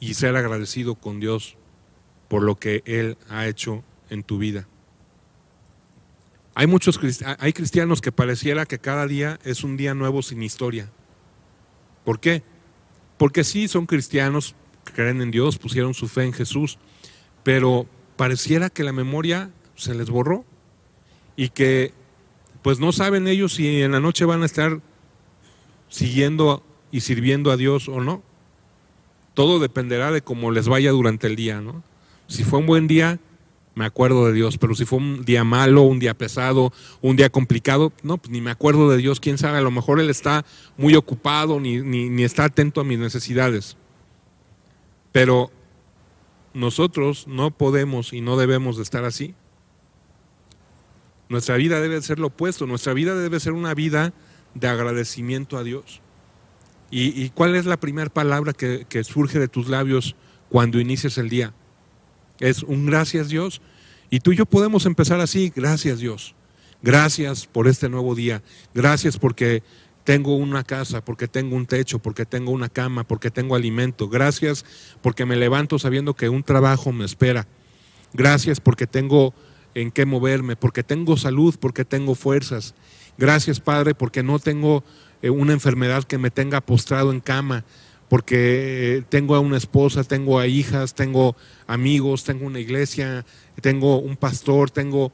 y 0.00 0.14
ser 0.14 0.34
agradecido 0.34 0.94
con 0.94 1.20
Dios 1.20 1.56
por 2.28 2.42
lo 2.42 2.56
que 2.56 2.82
Él 2.86 3.18
ha 3.28 3.46
hecho 3.46 3.84
en 4.08 4.22
tu 4.22 4.38
vida. 4.38 4.66
Hay 6.54 6.66
muchos 6.66 7.00
hay 7.38 7.52
cristianos 7.52 8.00
que 8.00 8.12
pareciera 8.12 8.64
que 8.66 8.78
cada 8.78 9.06
día 9.06 9.40
es 9.44 9.64
un 9.64 9.76
día 9.76 9.94
nuevo 9.94 10.22
sin 10.22 10.42
historia. 10.42 10.90
¿Por 12.04 12.20
qué? 12.20 12.42
Porque 13.18 13.42
sí 13.42 13.66
son 13.66 13.86
cristianos, 13.86 14.54
creen 14.84 15.20
en 15.20 15.30
Dios, 15.30 15.58
pusieron 15.58 15.94
su 15.94 16.06
fe 16.06 16.24
en 16.24 16.32
Jesús, 16.32 16.78
pero 17.42 17.86
pareciera 18.16 18.70
que 18.70 18.84
la 18.84 18.92
memoria 18.92 19.50
se 19.74 19.94
les 19.94 20.10
borró 20.10 20.44
y 21.36 21.48
que 21.48 21.92
pues 22.62 22.78
no 22.78 22.92
saben 22.92 23.26
ellos 23.26 23.54
si 23.54 23.82
en 23.82 23.92
la 23.92 24.00
noche 24.00 24.24
van 24.24 24.42
a 24.42 24.46
estar 24.46 24.80
siguiendo 25.88 26.62
y 26.92 27.00
sirviendo 27.00 27.50
a 27.50 27.56
Dios 27.56 27.88
o 27.88 28.00
no. 28.00 28.22
Todo 29.34 29.58
dependerá 29.58 30.12
de 30.12 30.22
cómo 30.22 30.52
les 30.52 30.68
vaya 30.68 30.92
durante 30.92 31.26
el 31.26 31.34
día, 31.34 31.60
¿no? 31.60 31.82
Si 32.28 32.44
fue 32.44 32.60
un 32.60 32.66
buen 32.66 32.86
día, 32.86 33.18
me 33.74 33.84
acuerdo 33.84 34.26
de 34.26 34.32
Dios, 34.32 34.58
pero 34.58 34.74
si 34.74 34.84
fue 34.84 34.98
un 34.98 35.24
día 35.24 35.44
malo, 35.44 35.82
un 35.82 35.98
día 35.98 36.14
pesado, 36.14 36.72
un 37.00 37.16
día 37.16 37.30
complicado, 37.30 37.92
no, 38.02 38.18
pues 38.18 38.30
ni 38.30 38.40
me 38.40 38.50
acuerdo 38.50 38.88
de 38.90 38.98
Dios, 38.98 39.20
quién 39.20 39.38
sabe, 39.38 39.58
a 39.58 39.62
lo 39.62 39.70
mejor 39.70 40.00
Él 40.00 40.10
está 40.10 40.44
muy 40.76 40.94
ocupado, 40.94 41.60
ni, 41.60 41.78
ni, 41.78 42.08
ni 42.08 42.22
está 42.22 42.44
atento 42.44 42.80
a 42.80 42.84
mis 42.84 42.98
necesidades. 42.98 43.76
Pero 45.12 45.50
nosotros 46.52 47.26
no 47.26 47.50
podemos 47.50 48.12
y 48.12 48.20
no 48.20 48.36
debemos 48.36 48.76
de 48.76 48.84
estar 48.84 49.04
así. 49.04 49.34
Nuestra 51.28 51.56
vida 51.56 51.80
debe 51.80 52.00
ser 52.02 52.18
lo 52.18 52.28
opuesto, 52.28 52.66
nuestra 52.66 52.92
vida 52.92 53.14
debe 53.14 53.40
ser 53.40 53.52
una 53.52 53.74
vida 53.74 54.12
de 54.54 54.68
agradecimiento 54.68 55.56
a 55.56 55.64
Dios. 55.64 56.00
¿Y, 56.90 57.30
cuál 57.30 57.56
es 57.56 57.66
la 57.66 57.78
primera 57.78 58.08
palabra 58.08 58.52
que, 58.52 58.86
que, 58.88 59.02
surge 59.02 59.40
de 59.40 59.48
tus 59.48 59.68
labios 59.68 60.14
cuando 60.48 60.78
inicias 60.78 61.18
el 61.18 61.28
día? 61.28 61.52
Es 62.40 62.62
un 62.62 62.86
gracias 62.86 63.28
Dios. 63.28 63.60
Y 64.10 64.20
tú 64.20 64.32
y 64.32 64.36
yo 64.36 64.46
podemos 64.46 64.86
empezar 64.86 65.20
así, 65.20 65.52
gracias 65.54 65.98
Dios. 65.98 66.34
Gracias 66.82 67.46
por 67.46 67.68
este 67.68 67.88
nuevo 67.88 68.14
día. 68.14 68.42
Gracias 68.74 69.16
porque 69.16 69.62
tengo 70.04 70.36
una 70.36 70.64
casa, 70.64 71.02
porque 71.02 71.28
tengo 71.28 71.56
un 71.56 71.66
techo, 71.66 71.98
porque 71.98 72.26
tengo 72.26 72.52
una 72.52 72.68
cama, 72.68 73.04
porque 73.04 73.30
tengo 73.30 73.54
alimento. 73.54 74.08
Gracias 74.08 74.64
porque 75.00 75.24
me 75.24 75.36
levanto 75.36 75.78
sabiendo 75.78 76.14
que 76.14 76.28
un 76.28 76.42
trabajo 76.42 76.92
me 76.92 77.04
espera. 77.04 77.46
Gracias 78.12 78.60
porque 78.60 78.86
tengo 78.86 79.34
en 79.74 79.90
qué 79.90 80.06
moverme, 80.06 80.56
porque 80.56 80.82
tengo 80.82 81.16
salud, 81.16 81.56
porque 81.58 81.84
tengo 81.84 82.14
fuerzas. 82.14 82.74
Gracias, 83.18 83.60
Padre, 83.60 83.94
porque 83.94 84.22
no 84.22 84.38
tengo 84.38 84.84
eh, 85.22 85.30
una 85.30 85.52
enfermedad 85.52 86.04
que 86.04 86.18
me 86.18 86.30
tenga 86.30 86.60
postrado 86.60 87.12
en 87.12 87.20
cama, 87.20 87.64
porque 88.08 89.04
tengo 89.08 89.34
a 89.34 89.40
una 89.40 89.56
esposa, 89.56 90.04
tengo 90.04 90.38
a 90.38 90.46
hijas, 90.46 90.94
tengo 90.94 91.36
amigos, 91.66 92.24
tengo 92.24 92.46
una 92.46 92.60
iglesia, 92.60 93.24
tengo 93.60 93.98
un 93.98 94.16
pastor, 94.16 94.70
tengo 94.70 95.12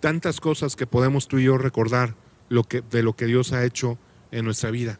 tantas 0.00 0.40
cosas 0.40 0.76
que 0.76 0.86
podemos 0.86 1.28
tú 1.28 1.38
y 1.38 1.44
yo 1.44 1.58
recordar 1.58 2.14
lo 2.48 2.64
que, 2.64 2.82
de 2.82 3.02
lo 3.02 3.14
que 3.14 3.26
Dios 3.26 3.52
ha 3.52 3.64
hecho 3.64 3.98
en 4.30 4.44
nuestra 4.44 4.70
vida. 4.70 4.98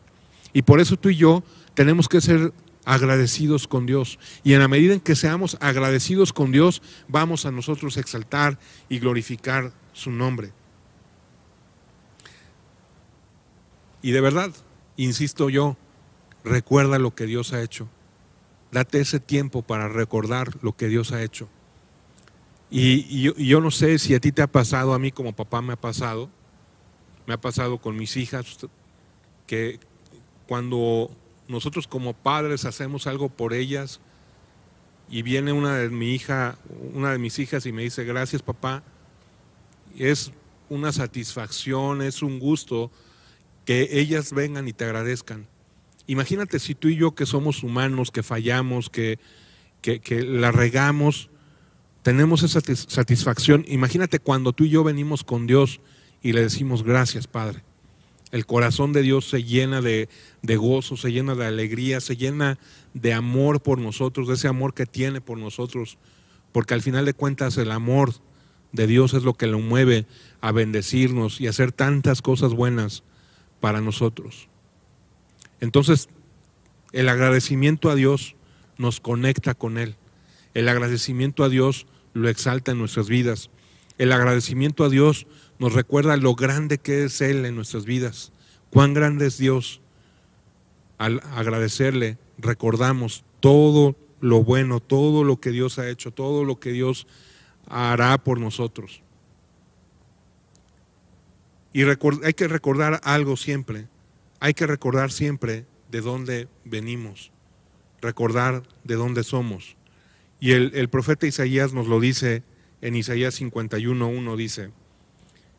Y 0.52 0.62
por 0.62 0.80
eso 0.80 0.96
tú 0.96 1.10
y 1.10 1.16
yo 1.16 1.42
tenemos 1.74 2.08
que 2.08 2.20
ser 2.20 2.52
agradecidos 2.84 3.68
con 3.68 3.84
Dios. 3.84 4.18
Y 4.42 4.54
en 4.54 4.60
la 4.60 4.68
medida 4.68 4.94
en 4.94 5.00
que 5.00 5.14
seamos 5.14 5.58
agradecidos 5.60 6.32
con 6.32 6.52
Dios, 6.52 6.80
vamos 7.06 7.44
a 7.44 7.52
nosotros 7.52 7.98
exaltar 7.98 8.58
y 8.88 8.98
glorificar 8.98 9.72
su 9.92 10.10
nombre. 10.10 10.52
Y 14.00 14.12
de 14.12 14.20
verdad, 14.20 14.52
insisto 14.96 15.50
yo, 15.50 15.76
recuerda 16.48 16.98
lo 16.98 17.14
que 17.14 17.26
Dios 17.26 17.52
ha 17.52 17.62
hecho. 17.62 17.88
Date 18.72 19.00
ese 19.00 19.20
tiempo 19.20 19.62
para 19.62 19.88
recordar 19.88 20.58
lo 20.62 20.76
que 20.76 20.88
Dios 20.88 21.12
ha 21.12 21.22
hecho. 21.22 21.48
Y, 22.70 23.22
yo, 23.22 23.60
no 23.60 23.70
sé 23.70 23.98
si 23.98 24.14
a 24.14 24.20
ti 24.20 24.30
te 24.30 24.42
ha 24.42 24.46
pasado, 24.46 24.92
a 24.92 24.98
mí 24.98 25.10
como 25.10 25.34
papá 25.34 25.62
me 25.62 25.72
ha 25.72 25.80
pasado, 25.80 26.28
me 27.26 27.34
ha 27.34 27.40
pasado 27.40 27.78
con 27.78 27.96
mis 27.96 28.16
hijas, 28.16 28.58
que 29.46 29.80
cuando 30.46 31.10
nosotros 31.46 31.86
como 31.86 32.12
padres 32.12 32.66
hacemos 32.66 33.06
algo 33.06 33.30
por 33.30 33.54
ellas, 33.54 34.00
y 35.10 35.22
viene 35.22 35.52
una 35.52 35.76
de 35.76 35.88
mi 35.88 36.14
hija, 36.14 36.58
una 36.92 37.12
de 37.12 37.18
mis 37.18 37.38
hijas 37.38 37.64
y 37.64 37.72
me 37.72 37.82
dice, 37.82 38.04
gracias 38.04 38.42
papá, 38.42 38.82
es 39.96 40.32
una 40.68 40.92
satisfacción, 40.92 42.02
es 42.02 42.22
un 42.22 42.38
gusto 42.38 42.90
que 43.64 43.88
ellas 43.98 44.34
vengan 44.34 44.68
y 44.68 44.74
te 44.74 44.84
agradezcan. 44.84 45.46
Imagínate 46.08 46.58
si 46.58 46.74
tú 46.74 46.88
y 46.88 46.96
yo 46.96 47.14
que 47.14 47.26
somos 47.26 47.62
humanos, 47.62 48.10
que 48.10 48.22
fallamos, 48.22 48.88
que, 48.88 49.18
que, 49.82 50.22
la 50.22 50.50
regamos, 50.50 51.28
tenemos 52.02 52.42
esa 52.42 52.60
satisfacción. 52.60 53.66
Imagínate 53.68 54.18
cuando 54.18 54.54
tú 54.54 54.64
y 54.64 54.70
yo 54.70 54.82
venimos 54.82 55.22
con 55.22 55.46
Dios 55.46 55.82
y 56.22 56.32
le 56.32 56.40
decimos 56.40 56.82
gracias, 56.82 57.26
Padre. 57.26 57.62
El 58.32 58.46
corazón 58.46 58.94
de 58.94 59.02
Dios 59.02 59.28
se 59.28 59.44
llena 59.44 59.82
de, 59.82 60.08
de, 60.40 60.56
gozo, 60.56 60.96
se 60.96 61.12
llena 61.12 61.34
de 61.34 61.44
alegría, 61.44 62.00
se 62.00 62.16
llena 62.16 62.58
de 62.94 63.12
amor 63.12 63.60
por 63.60 63.78
nosotros, 63.78 64.28
de 64.28 64.34
ese 64.34 64.48
amor 64.48 64.72
que 64.72 64.86
tiene 64.86 65.20
por 65.20 65.36
nosotros. 65.36 65.98
Porque 66.52 66.72
al 66.72 66.80
final 66.80 67.04
de 67.04 67.12
cuentas 67.12 67.58
el 67.58 67.70
amor 67.70 68.14
de 68.72 68.86
Dios 68.86 69.12
es 69.12 69.24
lo 69.24 69.34
que 69.34 69.46
lo 69.46 69.58
mueve 69.58 70.06
a 70.40 70.52
bendecirnos 70.52 71.38
y 71.38 71.48
hacer 71.48 71.70
tantas 71.70 72.22
cosas 72.22 72.54
buenas 72.54 73.02
para 73.60 73.82
nosotros. 73.82 74.48
Entonces, 75.60 76.08
el 76.92 77.08
agradecimiento 77.08 77.90
a 77.90 77.94
Dios 77.94 78.36
nos 78.76 79.00
conecta 79.00 79.54
con 79.54 79.78
Él. 79.78 79.96
El 80.54 80.68
agradecimiento 80.68 81.44
a 81.44 81.48
Dios 81.48 81.86
lo 82.14 82.28
exalta 82.28 82.72
en 82.72 82.78
nuestras 82.78 83.08
vidas. 83.08 83.50
El 83.98 84.12
agradecimiento 84.12 84.84
a 84.84 84.88
Dios 84.88 85.26
nos 85.58 85.72
recuerda 85.72 86.16
lo 86.16 86.34
grande 86.34 86.78
que 86.78 87.04
es 87.04 87.20
Él 87.20 87.44
en 87.44 87.56
nuestras 87.56 87.84
vidas. 87.84 88.32
Cuán 88.70 88.94
grande 88.94 89.26
es 89.26 89.38
Dios. 89.38 89.80
Al 90.98 91.20
agradecerle, 91.34 92.18
recordamos 92.38 93.24
todo 93.40 93.96
lo 94.20 94.42
bueno, 94.42 94.80
todo 94.80 95.24
lo 95.24 95.40
que 95.40 95.50
Dios 95.50 95.78
ha 95.78 95.88
hecho, 95.88 96.12
todo 96.12 96.44
lo 96.44 96.58
que 96.58 96.72
Dios 96.72 97.06
hará 97.66 98.18
por 98.18 98.40
nosotros. 98.40 99.02
Y 101.72 101.82
hay 101.82 102.34
que 102.34 102.48
recordar 102.48 103.00
algo 103.04 103.36
siempre. 103.36 103.86
Hay 104.40 104.54
que 104.54 104.66
recordar 104.66 105.10
siempre 105.10 105.66
de 105.90 106.00
dónde 106.00 106.48
venimos. 106.64 107.32
Recordar 108.00 108.62
de 108.84 108.94
dónde 108.94 109.24
somos. 109.24 109.76
Y 110.40 110.52
el, 110.52 110.88
profeta 110.88 111.26
Isaías 111.26 111.72
nos 111.72 111.88
lo 111.88 111.98
dice 111.98 112.44
en 112.80 112.94
Isaías 112.94 113.40
51.1, 113.40 114.36
dice, 114.36 114.70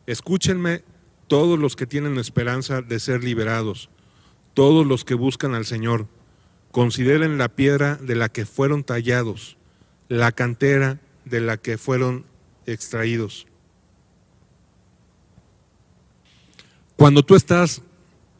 escúchenme 0.06 0.82
todos 1.26 1.58
los 1.58 1.76
que 1.76 1.86
tienen 1.86 2.16
esperanza 2.16 2.80
de 2.80 2.98
ser 2.98 3.22
liberados, 3.22 3.90
todos 4.54 4.86
los 4.86 5.04
que 5.04 5.14
buscan 5.14 5.54
al 5.54 5.66
Señor, 5.66 6.08
consideren 6.70 7.36
la 7.36 7.50
piedra 7.50 7.96
de 7.96 8.14
la 8.14 8.30
que 8.30 8.46
fueron 8.46 8.84
tallados, 8.84 9.58
la 10.08 10.32
cantera 10.32 10.98
de 11.26 11.42
la 11.42 11.58
que 11.58 11.76
fueron 11.76 12.24
extraídos. 12.64 13.46
Cuando 16.96 17.22
tú 17.22 17.34
estás 17.34 17.82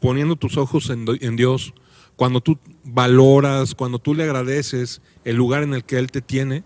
poniendo 0.01 0.35
tus 0.35 0.57
ojos 0.57 0.89
en, 0.89 1.35
Dios, 1.35 1.73
cuando 2.15 2.41
tú 2.41 2.57
valoras, 2.83 3.75
cuando 3.75 3.99
tú 3.99 4.15
le 4.15 4.23
agradeces 4.23 5.01
el 5.23 5.35
lugar 5.35 5.61
en 5.61 5.75
el 5.75 5.85
que 5.85 5.99
Él 5.99 6.11
te 6.11 6.21
tiene, 6.21 6.63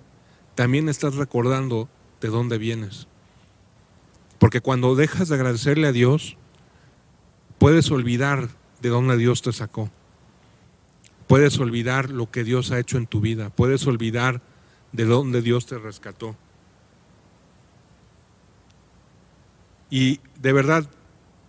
también 0.55 0.87
estás 0.87 1.15
recordando 1.15 1.89
de 2.21 2.29
dónde 2.29 2.57
vienes. 2.57 3.07
Porque 4.39 4.61
cuando 4.61 4.95
dejas 4.95 5.27
de 5.27 5.35
agradecerle 5.35 5.87
a 5.87 5.91
Dios, 5.91 6.37
puedes 7.57 7.91
olvidar 7.91 8.49
de 8.81 8.89
dónde 8.89 9.17
Dios 9.17 9.41
te 9.41 9.51
sacó. 9.51 9.91
Puedes 11.27 11.59
olvidar 11.59 12.11
lo 12.11 12.31
que 12.31 12.45
Dios 12.45 12.71
ha 12.71 12.79
hecho 12.79 12.97
en 12.97 13.05
tu 13.05 13.19
vida. 13.19 13.49
Puedes 13.49 13.85
olvidar 13.85 14.41
de 14.93 15.03
dónde 15.03 15.41
Dios 15.41 15.65
te 15.65 15.77
rescató. 15.77 16.37
Y 19.89 20.21
de 20.39 20.53
verdad, 20.53 20.89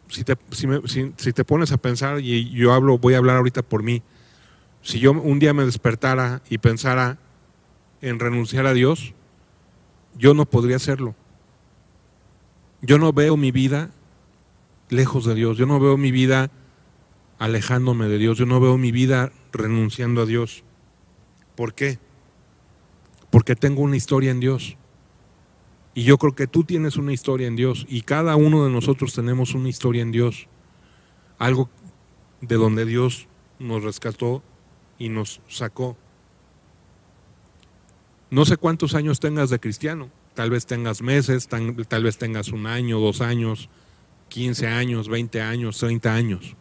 si 0.08 0.24
te, 0.24 0.36
si, 0.50 1.32
te 1.32 1.44
pones 1.44 1.72
a 1.72 1.76
pensar, 1.76 2.20
y 2.20 2.50
yo 2.50 2.72
hablo, 2.72 2.98
voy 2.98 3.14
a 3.14 3.18
hablar 3.18 3.36
ahorita 3.36 3.62
por 3.62 3.82
mí, 3.82 4.02
si 4.82 5.00
yo 5.00 5.12
un 5.12 5.38
día 5.38 5.52
me 5.52 5.64
despertara 5.64 6.42
y 6.48 6.58
pensara 6.58 7.18
en 8.00 8.20
renunciar 8.20 8.66
a 8.66 8.72
Dios, 8.72 9.14
yo 10.16 10.34
no 10.34 10.46
podría 10.46 10.76
hacerlo. 10.76 11.14
Yo 12.82 12.98
no 12.98 13.12
veo 13.12 13.36
mi 13.36 13.50
vida 13.50 13.90
lejos 14.88 15.24
de 15.24 15.34
Dios, 15.34 15.58
yo 15.58 15.66
no 15.66 15.80
veo 15.80 15.96
mi 15.96 16.12
vida 16.12 16.50
alejándome 17.38 18.06
de 18.06 18.18
Dios, 18.18 18.38
yo 18.38 18.46
no 18.46 18.60
veo 18.60 18.78
mi 18.78 18.92
vida 18.92 19.32
renunciando 19.52 20.22
a 20.22 20.26
Dios. 20.26 20.62
¿Por 21.56 21.74
qué? 21.74 21.98
Porque 23.30 23.56
tengo 23.56 23.82
una 23.82 23.96
historia 23.96 24.30
en 24.30 24.40
Dios. 24.40 24.76
Y 25.96 26.02
yo 26.02 26.18
creo 26.18 26.34
que 26.34 26.46
tú 26.46 26.62
tienes 26.62 26.98
una 26.98 27.14
historia 27.14 27.46
en 27.46 27.56
Dios 27.56 27.86
y 27.88 28.02
cada 28.02 28.36
uno 28.36 28.66
de 28.66 28.70
nosotros 28.70 29.14
tenemos 29.14 29.54
una 29.54 29.70
historia 29.70 30.02
en 30.02 30.12
Dios. 30.12 30.46
Algo 31.38 31.70
de 32.42 32.56
donde 32.56 32.84
Dios 32.84 33.28
nos 33.58 33.82
rescató 33.82 34.42
y 34.98 35.08
nos 35.08 35.40
sacó. 35.48 35.96
No 38.28 38.44
sé 38.44 38.58
cuántos 38.58 38.94
años 38.94 39.20
tengas 39.20 39.48
de 39.48 39.58
cristiano, 39.58 40.10
tal 40.34 40.50
vez 40.50 40.66
tengas 40.66 41.00
meses, 41.00 41.48
tal, 41.48 42.02
vez 42.02 42.18
tengas 42.18 42.48
un 42.48 42.66
año, 42.66 43.00
dos 43.00 43.22
años, 43.22 43.70
15 44.28 44.66
años, 44.66 45.08
20 45.08 45.40
años, 45.40 45.78
30 45.78 46.14
años. 46.14 46.56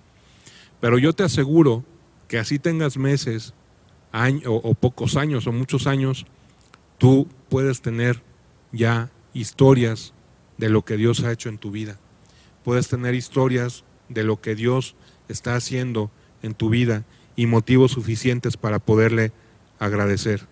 Pero 0.80 0.98
yo 0.98 1.12
te 1.12 1.24
aseguro 1.24 1.84
que 2.30 2.40
así 2.40 2.58
tengas 2.58 2.96
meses 2.96 3.54
o 4.46 4.74
pocos 4.76 5.18
años 5.18 5.46
o 5.46 5.52
muchos 5.52 5.88
años, 5.88 6.26
tú 6.98 7.28
puedes 7.50 7.82
tener 7.82 8.24
ya 8.72 9.12
historias 9.36 10.14
de 10.58 10.70
lo 10.70 10.84
que 10.84 10.98
Dios 10.98 11.24
ha 11.24 11.32
hecho 11.32 11.50
en 11.50 11.60
tu 11.60 11.70
vida. 11.70 12.00
Puedes 12.64 12.88
tener 12.88 13.14
historias 13.14 13.84
de 14.10 14.24
lo 14.24 14.42
que 14.42 14.56
Dios 14.56 14.96
está 15.28 15.56
haciendo 15.56 16.10
en 16.42 16.56
tu 16.56 16.70
vida 16.70 17.06
y 17.36 17.46
motivos 17.46 17.92
suficientes 17.92 18.58
para 18.58 18.80
poderle 18.80 19.32
agradecer. 19.78 20.48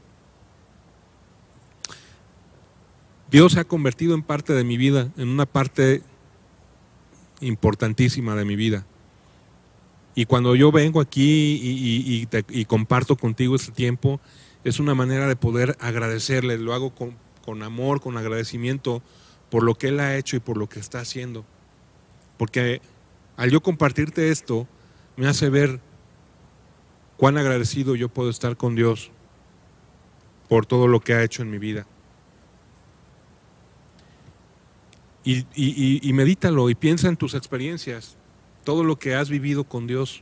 Dios 3.32 3.54
se 3.54 3.62
ha 3.62 3.64
convertido 3.64 4.14
en 4.14 4.22
parte 4.22 4.54
de 4.54 4.64
mi 4.64 4.78
vida, 4.78 5.12
en 5.18 5.30
una 5.30 5.48
parte 5.48 6.04
importantísima 7.42 8.36
de 8.36 8.46
mi 8.46 8.56
vida. 8.56 8.86
Y 10.14 10.26
cuando 10.26 10.56
yo 10.56 10.72
vengo 10.72 11.02
aquí 11.02 11.60
y, 11.64 12.66
comparto 12.66 13.16
contigo 13.16 13.56
este 13.56 13.72
tiempo, 13.72 14.20
es 14.64 14.80
una 14.80 14.94
manera 14.94 15.28
de 15.28 15.36
poder 15.36 15.76
agradecerle, 15.80 16.58
lo 16.58 16.74
hago 16.74 16.94
con, 16.94 17.18
con, 17.44 17.64
amor, 17.64 18.02
con 18.02 18.18
agradecimiento 18.18 19.02
por 19.50 19.64
lo 19.64 19.76
que 19.76 19.90
Él 19.90 20.00
ha 20.00 20.18
hecho 20.18 20.36
y 20.36 20.40
por 20.40 20.58
lo 20.58 20.68
que 20.68 20.80
está 20.80 21.00
haciendo. 21.00 21.46
Porque 22.38 22.82
al 23.38 23.52
yo 23.52 23.62
compartirte 23.62 24.32
esto, 24.32 24.68
me 25.16 25.28
hace 25.28 25.50
ver 25.50 25.80
cuán 27.18 27.38
agradecido 27.38 27.96
yo 27.96 28.10
puedo 28.10 28.30
estar 28.30 28.58
con 28.58 28.76
Dios 28.76 29.12
por 30.50 30.66
todo 30.66 30.88
lo 30.88 31.00
que 31.00 31.14
ha 31.14 31.24
hecho 31.24 31.42
en 31.42 31.52
mi 31.52 31.58
vida. 31.58 31.86
Y, 35.26 36.12
medítalo 36.14 36.70
y 36.70 36.76
piensa 36.76 37.08
en 37.08 37.16
tus 37.16 37.34
experiencias, 37.34 38.18
todo 38.66 38.84
lo 38.84 39.00
que 39.00 39.16
has 39.16 39.30
vivido 39.30 39.64
con 39.64 39.88
Dios, 39.88 40.22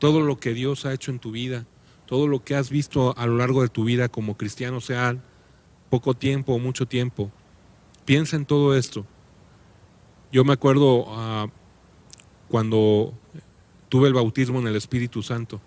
todo 0.00 0.20
lo 0.20 0.38
que 0.38 0.52
Dios 0.52 0.84
ha 0.84 0.92
hecho 0.92 1.12
en 1.12 1.20
tu 1.20 1.30
vida, 1.30 1.64
todo 2.06 2.26
lo 2.26 2.42
que 2.42 2.56
has 2.56 2.70
visto 2.70 3.16
a 3.16 3.26
lo 3.26 3.36
largo 3.36 3.62
de 3.62 3.68
tu 3.68 3.84
vida 3.84 4.08
como 4.08 4.36
cristiano, 4.36 4.80
sea 4.80 5.16
poco 5.90 6.14
tiempo 6.14 6.54
o 6.54 6.58
mucho 6.58 6.86
tiempo. 6.86 7.30
Piensa 8.04 8.36
en 8.36 8.46
todo 8.46 8.76
esto. 8.76 9.04
Yo 10.32 10.44
me 10.44 10.52
acuerdo 10.52 11.06
ah, 11.08 11.46
cuando 12.48 13.12
tuve 13.88 14.08
el 14.08 14.14
bautismo 14.14 14.58
en 14.58 14.66
el 14.66 14.76
Espíritu 14.76 15.22
Santo. 15.22 15.60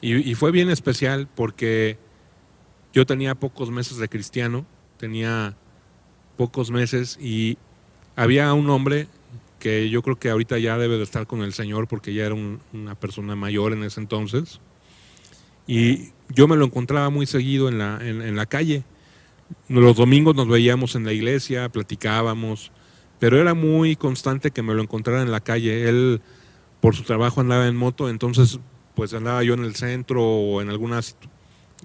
y, 0.00 0.34
fue 0.34 0.50
bien 0.50 0.68
especial 0.68 1.26
porque 1.34 1.98
yo 2.92 3.06
tenía 3.06 3.34
pocos 3.34 3.70
meses 3.70 3.96
de 3.98 4.08
cristiano, 4.08 4.66
tenía 4.98 5.56
pocos 6.36 6.70
meses 6.70 7.18
y 7.20 7.58
había 8.14 8.52
un 8.52 8.68
hombre 8.70 9.08
que 9.58 9.88
yo 9.90 10.02
creo 10.02 10.16
que 10.16 10.30
ahorita 10.30 10.58
ya 10.58 10.78
debe 10.78 10.96
de 10.96 11.02
estar 11.02 11.26
con 11.26 11.42
el 11.42 11.52
Señor 11.52 11.88
porque 11.88 12.14
ya 12.14 12.26
era 12.26 12.34
una 12.34 12.94
persona 12.94 13.34
mayor 13.36 13.72
en 13.72 13.84
ese 13.84 14.00
entonces. 14.00 14.60
Y 15.66 16.12
yo 16.28 16.46
me 16.46 16.56
lo 16.56 16.64
encontraba 16.64 17.10
muy 17.10 17.26
seguido 17.26 17.68
en 17.68 17.78
la, 17.78 17.98
en, 18.00 18.36
la 18.36 18.46
calle. 18.46 18.84
Los 19.68 19.96
domingos 19.96 20.34
nos 20.36 20.48
veíamos 20.48 20.94
en 20.94 21.04
la 21.04 21.12
iglesia, 21.12 21.68
platicábamos, 21.68 22.72
pero 23.18 23.40
era 23.40 23.54
muy 23.54 23.96
constante 23.96 24.50
que 24.50 24.62
me 24.62 24.74
lo 24.74 24.82
encontrara 24.82 25.22
en 25.22 25.30
la 25.30 25.40
calle. 25.40 25.88
Él 25.88 26.20
por 26.80 26.94
su 26.94 27.02
trabajo 27.02 27.40
andaba 27.40 27.66
en 27.66 27.76
moto, 27.76 28.08
entonces 28.08 28.60
pues 28.94 29.12
andaba 29.12 29.42
yo 29.42 29.54
en 29.54 29.64
el 29.64 29.74
centro 29.76 30.24
o 30.24 30.62
en 30.62 30.70
algunas, 30.70 31.16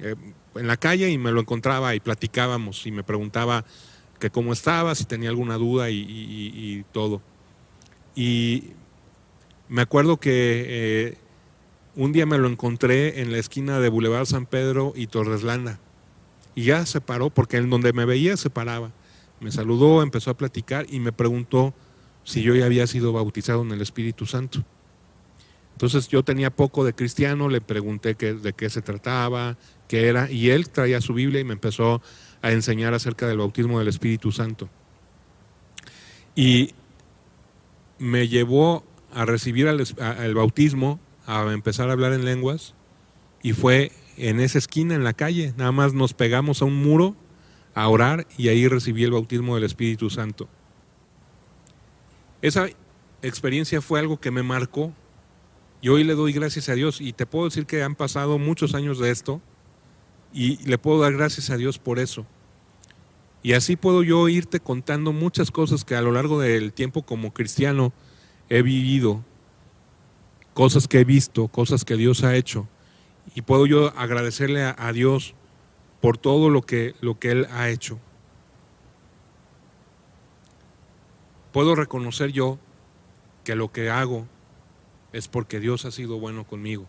eh, 0.01 0.15
en 0.55 0.67
la 0.67 0.77
calle 0.77 1.09
y 1.09 1.17
me 1.17 1.31
lo 1.31 1.41
encontraba 1.41 1.93
y 1.95 1.99
platicábamos 1.99 2.85
y 2.87 2.91
me 2.91 3.03
preguntaba 3.03 3.65
que 4.19 4.29
cómo 4.29 4.53
estaba, 4.53 4.95
si 4.95 5.05
tenía 5.05 5.29
alguna 5.29 5.57
duda 5.57 5.89
y, 5.89 6.85
todo. 6.91 7.21
Y 8.15 8.73
me 9.67 9.81
acuerdo 9.81 10.17
que 10.17 10.65
eh, 10.67 11.17
un 11.95 12.11
día 12.11 12.25
me 12.25 12.37
lo 12.37 12.47
encontré 12.47 13.21
en 13.21 13.31
la 13.31 13.39
esquina 13.39 13.79
de 13.79 13.89
Boulevard 13.89 14.25
San 14.25 14.45
Pedro 14.45 14.93
y 14.95 15.07
Torreslanda. 15.07 15.79
Y 16.55 16.65
ya 16.65 16.85
se 16.85 17.01
paró, 17.01 17.29
porque 17.29 17.57
en 17.57 17.69
donde 17.69 17.93
me 17.93 18.05
veía 18.05 18.37
se 18.37 18.49
paraba. 18.49 18.91
Me 19.39 19.51
saludó, 19.51 20.03
empezó 20.03 20.31
a 20.31 20.37
platicar 20.37 20.85
y 20.89 20.99
me 20.99 21.11
preguntó 21.11 21.73
si 22.23 22.41
yo 22.41 22.55
ya 22.55 22.65
había 22.65 22.85
sido 22.87 23.13
bautizado 23.13 23.63
en 23.63 23.71
el 23.71 23.81
Espíritu 23.81 24.25
Santo. 24.25 24.63
Entonces 25.73 26.07
yo 26.09 26.23
tenía 26.23 26.51
poco 26.51 26.85
de 26.85 26.93
cristiano, 26.93 27.49
le 27.49 27.59
pregunté 27.59 28.13
de 28.13 28.53
qué 28.53 28.69
se 28.69 28.83
trataba, 28.83 29.57
qué 29.87 30.07
era, 30.07 30.29
y 30.29 30.51
él 30.51 30.69
traía 30.69 31.01
su 31.01 31.13
Biblia 31.15 31.41
y 31.41 31.43
me 31.43 31.53
empezó 31.53 32.03
a 32.43 32.51
enseñar 32.51 32.93
acerca 32.93 33.27
del 33.27 33.39
bautismo 33.39 33.79
del 33.79 33.87
Espíritu 33.87 34.31
Santo. 34.31 34.69
Y 36.35 36.75
me 37.97 38.27
llevó 38.27 38.83
a 39.11 39.25
recibir 39.25 39.67
el 39.67 40.35
bautismo, 40.35 40.99
a 41.25 41.51
empezar 41.51 41.89
a 41.89 41.93
hablar 41.93 42.13
en 42.13 42.25
lenguas, 42.25 42.75
y 43.41 43.53
fue 43.53 43.91
en 44.17 44.39
esa 44.39 44.57
esquina, 44.57 44.95
en 44.95 45.03
la 45.03 45.13
calle, 45.13 45.53
nada 45.57 45.71
más 45.71 45.93
nos 45.93 46.13
pegamos 46.13 46.61
a 46.61 46.65
un 46.65 46.75
muro 46.75 47.15
a 47.73 47.87
orar 47.87 48.27
y 48.37 48.49
ahí 48.49 48.67
recibí 48.67 49.03
el 49.03 49.11
bautismo 49.11 49.55
del 49.55 49.63
Espíritu 49.63 50.09
Santo. 50.09 50.49
Esa 52.41 52.67
experiencia 53.21 53.81
fue 53.81 53.99
algo 53.99 54.19
que 54.19 54.31
me 54.31 54.43
marcó 54.43 54.93
y 55.81 55.89
hoy 55.89 56.03
le 56.03 56.15
doy 56.15 56.33
gracias 56.33 56.69
a 56.69 56.75
Dios 56.75 57.01
y 57.01 57.13
te 57.13 57.25
puedo 57.25 57.45
decir 57.45 57.65
que 57.65 57.83
han 57.83 57.95
pasado 57.95 58.37
muchos 58.37 58.75
años 58.75 58.99
de 58.99 59.11
esto 59.11 59.41
y 60.33 60.57
le 60.67 60.77
puedo 60.77 61.01
dar 61.01 61.13
gracias 61.13 61.49
a 61.49 61.57
Dios 61.57 61.79
por 61.79 61.99
eso. 61.99 62.25
Y 63.43 63.53
así 63.53 63.75
puedo 63.75 64.03
yo 64.03 64.27
irte 64.29 64.59
contando 64.59 65.13
muchas 65.13 65.49
cosas 65.49 65.83
que 65.83 65.95
a 65.95 66.01
lo 66.01 66.11
largo 66.11 66.39
del 66.39 66.73
tiempo 66.73 67.03
como 67.03 67.33
cristiano 67.33 67.91
he 68.49 68.61
vivido, 68.61 69.23
cosas 70.53 70.87
que 70.87 70.99
he 70.99 71.03
visto, 71.03 71.47
cosas 71.47 71.83
que 71.83 71.95
Dios 71.95 72.23
ha 72.23 72.35
hecho. 72.35 72.67
Y 73.33 73.43
puedo 73.43 73.65
yo 73.65 73.93
agradecerle 73.97 74.63
a, 74.63 74.91
Dios 74.93 75.35
por 76.01 76.17
todo 76.17 76.49
lo 76.49 76.63
que, 76.63 76.95
lo 77.01 77.19
que 77.19 77.31
Él 77.31 77.47
ha 77.51 77.69
hecho. 77.69 77.99
Puedo 81.51 81.75
reconocer 81.75 82.31
yo 82.31 82.59
que 83.43 83.55
lo 83.55 83.71
que 83.71 83.89
hago 83.89 84.27
es 85.13 85.27
porque 85.27 85.59
Dios 85.59 85.85
ha 85.85 85.91
sido 85.91 86.19
bueno 86.19 86.45
conmigo. 86.45 86.85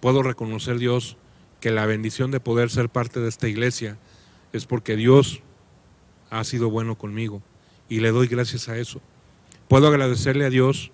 Puedo 0.00 0.22
reconocer 0.22 0.78
Dios 0.78 1.16
que 1.60 1.70
la 1.70 1.86
bendición 1.86 2.30
de 2.30 2.40
poder 2.40 2.70
ser 2.70 2.88
parte 2.88 3.20
de 3.20 3.28
esta 3.28 3.48
iglesia 3.48 3.98
es 4.52 4.66
porque 4.66 4.96
Dios 4.96 5.42
ha 6.30 6.44
sido 6.44 6.70
bueno 6.70 6.96
conmigo 6.96 7.42
y 7.88 8.00
le 8.00 8.10
doy 8.10 8.26
gracias 8.26 8.68
a 8.68 8.76
eso. 8.76 9.00
Puedo 9.68 9.88
agradecerle 9.88 10.44
a 10.44 10.50
Dios 10.50 10.92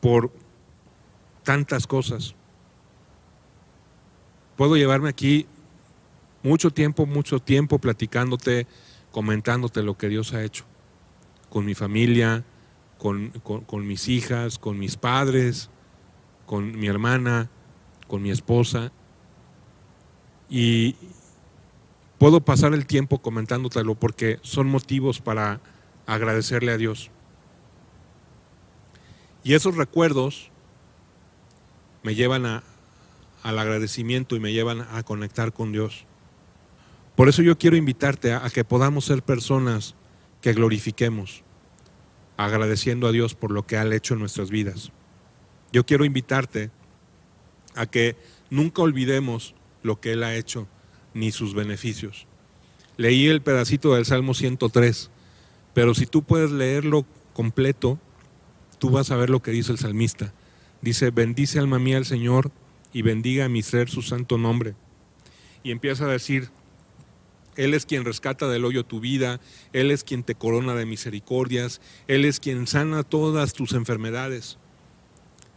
por 0.00 0.32
tantas 1.42 1.86
cosas. 1.86 2.34
Puedo 4.60 4.76
llevarme 4.76 5.08
aquí 5.08 5.46
mucho 6.42 6.70
tiempo, 6.70 7.06
mucho 7.06 7.40
tiempo 7.40 7.78
platicándote, 7.78 8.66
comentándote 9.10 9.82
lo 9.82 9.96
que 9.96 10.10
Dios 10.10 10.34
ha 10.34 10.44
hecho 10.44 10.66
con 11.48 11.64
mi 11.64 11.74
familia, 11.74 12.44
con, 12.98 13.30
con, 13.30 13.86
mis 13.86 14.06
hijas, 14.08 14.58
con 14.58 14.78
mis 14.78 14.98
padres, 14.98 15.70
con 16.44 16.78
mi 16.78 16.88
hermana, 16.88 17.48
con 18.06 18.20
mi 18.20 18.30
esposa. 18.30 18.92
Y 20.50 20.94
puedo 22.18 22.42
pasar 22.42 22.74
el 22.74 22.84
tiempo 22.84 23.22
comentándotelo 23.22 23.94
porque 23.94 24.40
son 24.42 24.66
motivos 24.66 25.22
para 25.22 25.62
agradecerle 26.04 26.72
a 26.72 26.76
Dios. 26.76 27.10
Y 29.42 29.54
esos 29.54 29.78
recuerdos 29.78 30.50
me 32.02 32.14
llevan 32.14 32.44
a, 32.44 32.62
al 33.42 33.58
agradecimiento 33.58 34.36
y 34.36 34.40
me 34.40 34.52
llevan 34.52 34.82
a 34.92 35.02
conectar 35.02 35.52
con 35.52 35.72
Dios. 35.72 36.06
Por 37.16 37.28
eso 37.28 37.42
yo 37.42 37.58
quiero 37.58 37.76
invitarte 37.76 38.32
a, 38.32 38.48
que 38.50 38.64
podamos 38.64 39.04
ser 39.04 39.22
personas 39.22 39.94
que 40.40 40.52
glorifiquemos, 40.52 41.42
agradeciendo 42.36 43.06
a 43.06 43.12
Dios 43.12 43.34
por 43.34 43.50
lo 43.50 43.66
que 43.66 43.76
ha 43.76 43.84
hecho 43.94 44.14
en 44.14 44.20
nuestras 44.20 44.50
vidas. 44.50 44.92
Yo 45.72 45.84
quiero 45.84 46.04
invitarte 46.04 46.70
a 47.74 47.86
que 47.86 48.16
nunca 48.48 48.82
olvidemos 48.82 49.54
lo 49.82 50.00
que 50.00 50.12
Él 50.12 50.22
ha 50.22 50.34
hecho 50.34 50.66
ni 51.14 51.30
sus 51.32 51.54
beneficios. 51.54 52.26
Leí 52.96 53.26
el 53.26 53.42
pedacito 53.42 53.94
del 53.94 54.06
Salmo 54.06 54.34
103, 54.34 55.10
pero 55.74 55.94
si 55.94 56.06
tú 56.06 56.22
puedes 56.22 56.50
leerlo 56.50 57.04
completo, 57.32 57.98
tú 58.78 58.90
vas 58.90 59.10
a 59.10 59.16
ver 59.16 59.30
lo 59.30 59.42
que 59.42 59.50
dice 59.50 59.72
el 59.72 59.78
salmista. 59.78 60.32
Dice, 60.82 61.10
bendice 61.10 61.58
alma 61.58 61.78
mía 61.78 61.98
al 61.98 62.06
Señor 62.06 62.50
y 62.92 63.02
bendiga 63.02 63.46
a 63.46 63.48
mi 63.48 63.62
ser 63.62 63.88
su 63.88 64.02
santo 64.02 64.38
nombre. 64.38 64.74
Y 65.62 65.70
empieza 65.70 66.04
a 66.04 66.08
decir, 66.08 66.50
Él 67.56 67.74
es 67.74 67.86
quien 67.86 68.04
rescata 68.04 68.48
del 68.48 68.64
hoyo 68.64 68.84
tu 68.84 69.00
vida, 69.00 69.40
Él 69.72 69.90
es 69.90 70.04
quien 70.04 70.22
te 70.22 70.34
corona 70.34 70.74
de 70.74 70.86
misericordias, 70.86 71.80
Él 72.08 72.24
es 72.24 72.40
quien 72.40 72.66
sana 72.66 73.02
todas 73.02 73.52
tus 73.52 73.72
enfermedades. 73.72 74.58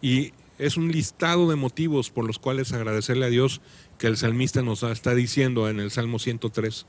Y 0.01 0.33
es 0.59 0.77
un 0.77 0.91
listado 0.91 1.49
de 1.49 1.55
motivos 1.55 2.09
por 2.09 2.25
los 2.25 2.39
cuales 2.39 2.73
agradecerle 2.73 3.25
a 3.25 3.29
Dios 3.29 3.61
que 3.97 4.07
el 4.07 4.17
salmista 4.17 4.61
nos 4.61 4.83
está 4.83 5.15
diciendo 5.15 5.69
en 5.69 5.79
el 5.79 5.91
Salmo 5.91 6.19
103. 6.19 6.85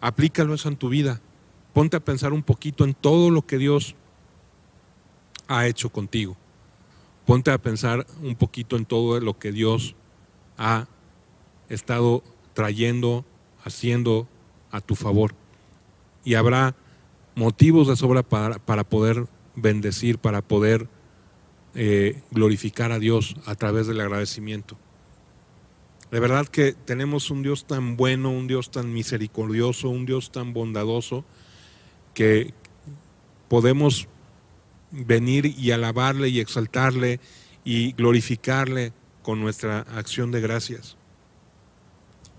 Aplícalo 0.00 0.54
eso 0.54 0.68
en 0.68 0.76
tu 0.76 0.88
vida. 0.88 1.20
Ponte 1.72 1.96
a 1.96 2.00
pensar 2.04 2.32
un 2.32 2.42
poquito 2.42 2.84
en 2.84 2.94
todo 2.94 3.30
lo 3.30 3.46
que 3.46 3.58
Dios 3.58 3.94
ha 5.46 5.66
hecho 5.66 5.90
contigo. 5.90 6.36
Ponte 7.30 7.52
a 7.52 7.58
pensar 7.58 8.08
un 8.24 8.34
poquito 8.34 8.76
en 8.76 8.84
todo 8.84 9.20
lo 9.20 9.38
que 9.38 9.52
Dios 9.52 9.94
ha 10.58 10.88
estado 11.68 12.24
trayendo, 12.54 13.24
haciendo 13.62 14.26
a 14.72 14.80
tu 14.80 14.96
favor. 14.96 15.36
Y 16.24 16.34
habrá 16.34 16.74
motivos 17.36 17.86
de 17.86 17.94
sobra 17.94 18.24
para, 18.24 18.58
para 18.58 18.82
poder 18.82 19.28
bendecir, 19.54 20.18
para 20.18 20.42
poder 20.42 20.88
eh, 21.76 22.20
glorificar 22.32 22.90
a 22.90 22.98
Dios 22.98 23.36
a 23.46 23.54
través 23.54 23.86
del 23.86 24.00
agradecimiento. 24.00 24.76
De 26.10 26.18
verdad 26.18 26.48
que 26.48 26.72
tenemos 26.72 27.30
un 27.30 27.44
Dios 27.44 27.64
tan 27.64 27.96
bueno, 27.96 28.32
un 28.32 28.48
Dios 28.48 28.72
tan 28.72 28.92
misericordioso, 28.92 29.88
un 29.88 30.04
Dios 30.04 30.32
tan 30.32 30.52
bondadoso, 30.52 31.24
que 32.12 32.52
podemos 33.46 34.08
venir 34.90 35.46
y 35.46 35.70
alabarle 35.70 36.28
y 36.28 36.40
exaltarle 36.40 37.20
y 37.64 37.92
glorificarle 37.92 38.92
con 39.22 39.40
nuestra 39.40 39.80
acción 39.80 40.30
de 40.30 40.40
gracias. 40.40 40.96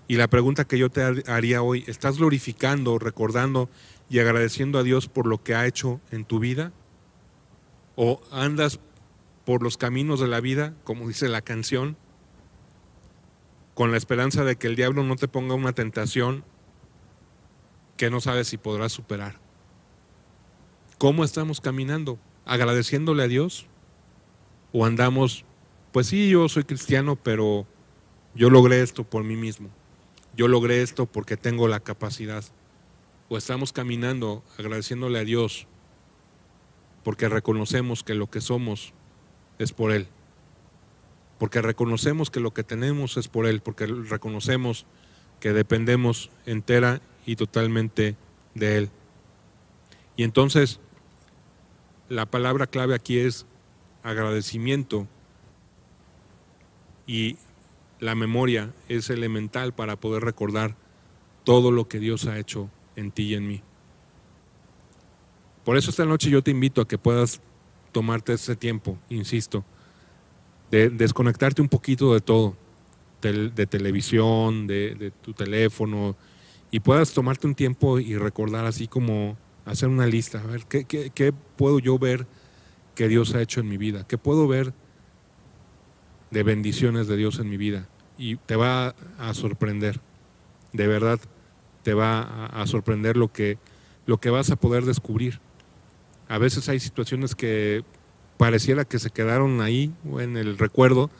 Y 0.08 0.16
la 0.16 0.28
pregunta 0.28 0.66
que 0.66 0.78
yo 0.78 0.90
te 0.90 1.02
haría 1.30 1.62
hoy, 1.62 1.84
¿estás 1.86 2.18
glorificando, 2.18 2.98
recordando 2.98 3.70
y 4.10 4.18
agradeciendo 4.18 4.78
a 4.78 4.82
Dios 4.82 5.08
por 5.08 5.26
lo 5.26 5.42
que 5.42 5.54
ha 5.54 5.66
hecho 5.66 6.00
en 6.10 6.24
tu 6.24 6.38
vida? 6.38 6.72
¿O 7.96 8.20
andas 8.30 8.80
por 9.44 9.62
los 9.62 9.76
caminos 9.76 10.20
de 10.20 10.28
la 10.28 10.40
vida, 10.40 10.74
como 10.84 11.08
dice 11.08 11.28
la 11.28 11.40
canción, 11.40 11.96
con 13.74 13.90
la 13.90 13.96
esperanza 13.96 14.44
de 14.44 14.56
que 14.56 14.66
el 14.66 14.76
diablo 14.76 15.02
no 15.02 15.16
te 15.16 15.28
ponga 15.28 15.54
una 15.54 15.72
tentación 15.72 16.44
que 17.96 18.10
no 18.10 18.20
sabes 18.20 18.48
si 18.48 18.58
podrás 18.58 18.92
superar? 18.92 19.40
¿Cómo 20.98 21.24
estamos 21.24 21.60
caminando? 21.60 22.18
Agradeciéndole 22.52 23.22
a 23.22 23.28
Dios? 23.28 23.66
¿O 24.74 24.84
andamos, 24.84 25.46
pues 25.90 26.08
sí, 26.08 26.28
yo 26.28 26.50
soy 26.50 26.64
cristiano, 26.64 27.16
pero 27.16 27.66
yo 28.34 28.50
logré 28.50 28.82
esto 28.82 29.04
por 29.04 29.24
mí 29.24 29.36
mismo? 29.36 29.70
Yo 30.36 30.48
logré 30.48 30.82
esto 30.82 31.06
porque 31.06 31.38
tengo 31.38 31.66
la 31.66 31.80
capacidad. 31.80 32.44
¿O 33.30 33.38
estamos 33.38 33.72
caminando 33.72 34.44
agradeciéndole 34.58 35.18
a 35.18 35.24
Dios 35.24 35.66
porque 37.04 37.30
reconocemos 37.30 38.04
que 38.04 38.14
lo 38.14 38.30
que 38.30 38.42
somos 38.42 38.92
es 39.58 39.72
por 39.72 39.90
Él? 39.90 40.08
Porque 41.38 41.62
reconocemos 41.62 42.30
que 42.30 42.40
lo 42.40 42.52
que 42.52 42.64
tenemos 42.64 43.16
es 43.16 43.28
por 43.28 43.46
Él, 43.46 43.62
porque 43.62 43.86
reconocemos 43.86 44.84
que 45.40 45.54
dependemos 45.54 46.30
entera 46.44 47.00
y 47.24 47.36
totalmente 47.36 48.16
de 48.54 48.76
Él. 48.76 48.90
Y 50.16 50.24
entonces 50.24 50.80
la 52.12 52.26
palabra 52.26 52.66
clave 52.66 52.94
aquí 52.94 53.18
es 53.18 53.46
agradecimiento 54.02 55.08
y 57.06 57.38
la 58.00 58.14
memoria 58.14 58.74
es 58.88 59.08
elemental 59.08 59.72
para 59.72 59.96
poder 59.96 60.22
recordar 60.22 60.76
todo 61.44 61.70
lo 61.70 61.88
que 61.88 62.00
Dios 62.00 62.26
ha 62.26 62.38
hecho 62.38 62.68
en 62.96 63.12
ti 63.12 63.22
y 63.28 63.34
en 63.34 63.48
mí. 63.48 63.62
Por 65.64 65.78
eso 65.78 65.88
esta 65.88 66.04
noche 66.04 66.28
yo 66.28 66.42
te 66.42 66.50
invito 66.50 66.82
a 66.82 66.88
que 66.88 66.98
puedas 66.98 67.40
tomarte 67.92 68.34
ese 68.34 68.56
tiempo, 68.56 68.98
insisto, 69.08 69.64
de 70.70 70.90
desconectarte 70.90 71.62
un 71.62 71.68
poquito 71.68 72.12
de 72.12 72.20
todo, 72.20 72.56
de, 73.22 73.66
televisión, 73.66 74.66
de, 74.66 74.96
de, 74.96 75.10
tu 75.12 75.32
teléfono, 75.32 76.14
y 76.70 76.80
puedas 76.80 77.14
tomarte 77.14 77.46
un 77.46 77.54
tiempo 77.54 77.98
y 77.98 78.16
recordar 78.16 78.66
así 78.66 78.86
como 78.86 79.38
hacer 79.64 79.88
una 79.88 80.06
lista, 80.06 80.40
a 80.40 80.46
ver, 80.46 80.66
¿qué, 80.66 80.84
qué, 80.84 81.32
puedo 81.56 81.78
yo 81.78 81.98
ver 81.98 82.26
que 82.94 83.08
Dios 83.08 83.34
ha 83.34 83.42
hecho 83.42 83.60
en 83.60 83.68
mi 83.68 83.76
vida? 83.76 84.06
¿Qué 84.06 84.18
puedo 84.18 84.48
ver 84.48 84.74
de 86.30 86.42
bendiciones 86.42 87.06
de 87.06 87.16
Dios 87.16 87.38
en 87.38 87.48
mi 87.48 87.56
vida? 87.56 87.88
Y 88.18 88.36
te 88.36 88.56
va 88.56 88.94
a 89.18 89.34
sorprender. 89.34 90.00
de 90.72 90.86
verdad 90.86 91.20
te 91.82 91.94
va 91.94 92.46
a, 92.46 92.66
sorprender 92.66 93.16
lo 93.16 93.32
que, 93.32 93.58
lo 94.06 94.18
que 94.18 94.30
vas 94.30 94.50
a 94.50 94.56
poder 94.56 94.84
descubrir. 94.84 95.40
A 96.28 96.38
veces 96.38 96.68
hay 96.68 96.78
situaciones 96.78 97.34
que 97.34 97.84
pareciera 98.36 98.84
que 98.84 98.98
se 98.98 99.10
quedaron 99.10 99.60
ahí 99.60 99.92
en 100.18 100.36
el 100.36 100.58
recuerdo, 100.58 101.10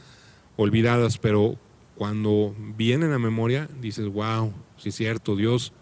olvidadas, 0.56 1.18
pero 1.18 1.56
cuando 1.96 2.54
vienen 2.76 3.12
a 3.12 3.18
memoria 3.18 3.68
dices, 3.80 4.08
wow, 4.08 4.52
sí 4.76 4.90
es 4.90 4.94
cierto, 4.94 5.36
Dios, 5.36 5.72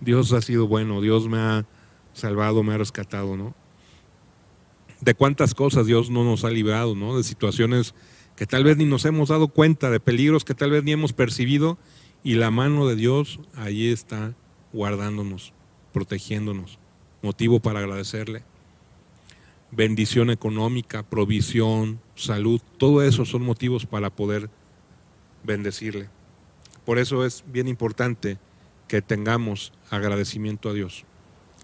Dios 0.00 0.32
ha 0.32 0.42
sido 0.42 0.66
bueno, 0.66 1.00
Dios 1.00 1.28
me 1.28 1.38
ha 1.38 1.66
salvado, 2.16 2.62
me 2.62 2.74
ha 2.74 2.78
rescatado, 2.78 3.36
¿no? 3.36 3.54
De 5.00 5.14
cuántas 5.14 5.54
cosas 5.54 5.86
Dios 5.86 6.08
no 6.10 6.24
nos 6.24 6.44
ha 6.44 6.50
librado, 6.50 6.94
¿no? 6.94 7.16
De 7.16 7.22
situaciones 7.22 7.94
que 8.36 8.46
tal 8.46 8.64
vez 8.64 8.78
ni 8.78 8.86
nos 8.86 9.04
hemos 9.04 9.28
dado 9.28 9.48
cuenta, 9.48 9.90
de 9.90 10.00
peligros 10.00 10.44
que 10.44 10.54
tal 10.54 10.70
vez 10.70 10.82
ni 10.82 10.92
hemos 10.92 11.12
percibido, 11.12 11.78
y 12.24 12.34
la 12.34 12.50
mano 12.50 12.86
de 12.86 12.96
Dios 12.96 13.38
allí 13.54 13.88
está 13.92 14.34
guardándonos, 14.72 15.52
protegiéndonos. 15.92 16.78
Motivo 17.22 17.60
para 17.60 17.80
agradecerle. 17.80 18.44
Bendición 19.70 20.30
económica, 20.30 21.02
provisión, 21.02 22.00
salud, 22.14 22.60
todo 22.78 23.02
eso 23.02 23.26
son 23.26 23.42
motivos 23.42 23.84
para 23.84 24.10
poder 24.10 24.48
bendecirle. 25.44 26.08
Por 26.86 26.98
eso 26.98 27.26
es 27.26 27.44
bien 27.46 27.68
importante 27.68 28.38
que 28.88 29.02
tengamos 29.02 29.72
agradecimiento 29.90 30.70
a 30.70 30.72
Dios. 30.72 31.04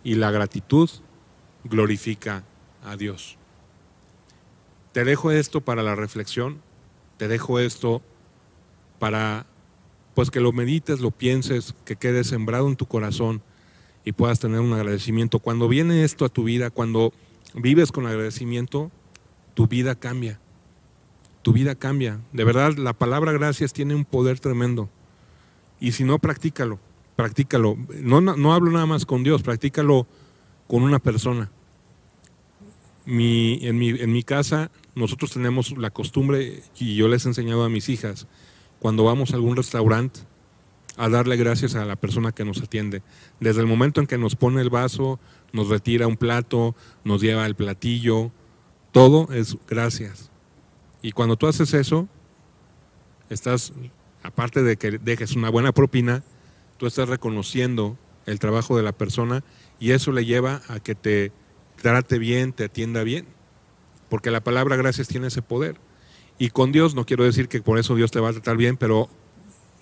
Y 0.05 0.15
la 0.17 0.31
gratitud 0.31 0.91
glorifica 1.65 2.45
a 2.85 2.97
Dios. 2.97 3.37
Te 4.93 5.05
dejo 5.05 5.31
esto 5.31 5.61
para 5.61 5.83
la 5.83 5.95
reflexión, 5.95 6.61
te 7.17 7.29
dejo 7.29 7.59
esto 7.59 8.03
para 8.99 9.47
pues 10.15 10.31
que 10.31 10.41
lo 10.41 10.53
medites, 10.53 11.01
lo 11.01 11.11
pienses, 11.11 11.75
que 11.85 11.97
quede 11.97 12.25
sembrado 12.25 12.69
en 12.69 12.77
tu 12.77 12.87
corazón 12.87 13.43
y 14.05 14.13
puedas 14.13 14.41
tener 14.41 14.61
un 14.61 14.73
agradecimiento. 14.73 15.39
Cuando 15.39 15.69
viene 15.69 16.05
esto 16.05 16.25
a 16.25 16.29
tu 16.29 16.45
vida, 16.45 16.71
cuando 16.71 17.13
vives 17.55 17.93
con 17.93 18.07
agradecimiento, 18.07 18.91
tu 19.55 19.67
vida 19.67 19.95
cambia. 19.95 20.39
Tu 21.43 21.53
vida 21.53 21.75
cambia. 21.75 22.21
De 22.33 22.45
verdad, 22.45 22.75
la 22.77 22.93
palabra 22.93 23.33
gracias 23.33 23.73
tiene 23.73 23.95
un 23.95 24.05
poder 24.05 24.39
tremendo. 24.39 24.91
Y 25.81 25.93
si 25.93 26.05
no, 26.05 26.19
practícalo, 26.19 26.79
practícalo. 27.23 27.79
No, 28.01 28.21
no, 28.21 28.53
hablo 28.53 28.73
nada 28.73 28.85
más 28.85 29.07
con 29.07 29.23
Dios, 29.23 29.45
practícalo 29.45 30.09
con 30.67 30.83
una 30.83 30.99
persona. 30.99 31.53
Mi, 33.07 33.61
en, 33.63 33.79
mi, 33.79 33.91
en 33.91 34.13
mi 34.13 34.25
casa 34.25 34.73
nosotros 34.97 35.31
tenemos 35.31 35.79
la 35.79 35.91
costumbre, 35.91 36.65
y 36.81 36.97
yo 36.97 37.07
les 37.07 37.25
he 37.25 37.29
enseñado 37.29 37.63
a 37.63 37.69
mis 37.69 37.89
hijas, 37.89 38.27
cuando 38.81 39.05
vamos 39.05 39.31
a 39.31 39.37
algún 39.37 39.57
restaurante, 39.57 40.19
a 40.97 41.09
darle 41.09 41.37
gracias 41.37 41.77
a 41.77 41.85
la 41.85 41.95
persona 41.95 42.33
que 42.33 42.45
nos 42.45 42.61
atiende. 42.61 43.05
Desde 43.39 43.61
el 43.61 43.69
momento 43.69 44.01
en 44.01 44.09
que 44.09 44.19
nos 44.19 44.35
pone 44.35 44.61
el 44.61 44.69
vaso, 44.69 45.21
nos 45.53 45.69
retira 45.69 46.09
un 46.09 46.17
plato, 46.17 46.75
nos 47.05 47.23
lleva 47.23 47.47
el 47.47 47.55
platillo, 47.55 48.33
todo 48.91 49.33
es 49.33 49.57
gracias. 49.69 50.33
Y 51.03 51.13
cuando 51.13 51.37
tú 51.37 51.47
haces 51.47 51.73
eso, 51.73 52.09
estás, 53.31 53.73
aparte 54.25 54.65
de 54.65 54.77
que 54.77 54.99
dejes 54.99 55.37
una 55.37 55.51
buena 55.51 55.71
propina, 55.71 56.25
tú 56.83 56.89
estás 56.89 57.09
reconociendo 57.09 57.97
el 58.27 58.41
trabajo 58.41 58.77
de 58.77 58.83
la 58.83 58.91
persona 58.91 59.45
y 59.79 59.93
eso 59.93 60.11
le 60.11 60.25
lleva 60.25 60.63
a 60.67 60.81
que 60.81 60.97
te 60.97 61.31
trate 61.81 62.19
bien, 62.19 62.53
te 62.53 62.65
atienda 62.65 63.05
bien 63.05 63.25
porque 64.09 64.33
la 64.33 64.43
palabra 64.43 64.75
gracias 64.75 65.07
tiene 65.07 65.29
ese 65.29 65.43
poder. 65.43 65.77
Y 66.41 66.51
con 66.51 66.73
Dios, 66.73 66.97
no 66.97 67.07
quiero 67.07 67.23
decir 67.23 67.47
que 67.47 67.63
por 67.63 67.79
eso 67.79 67.95
Dios 67.95 68.11
te 68.11 68.19
va 68.19 68.31
a 68.31 68.33
tratar 68.33 68.57
bien, 68.57 68.77
pero 68.77 69.09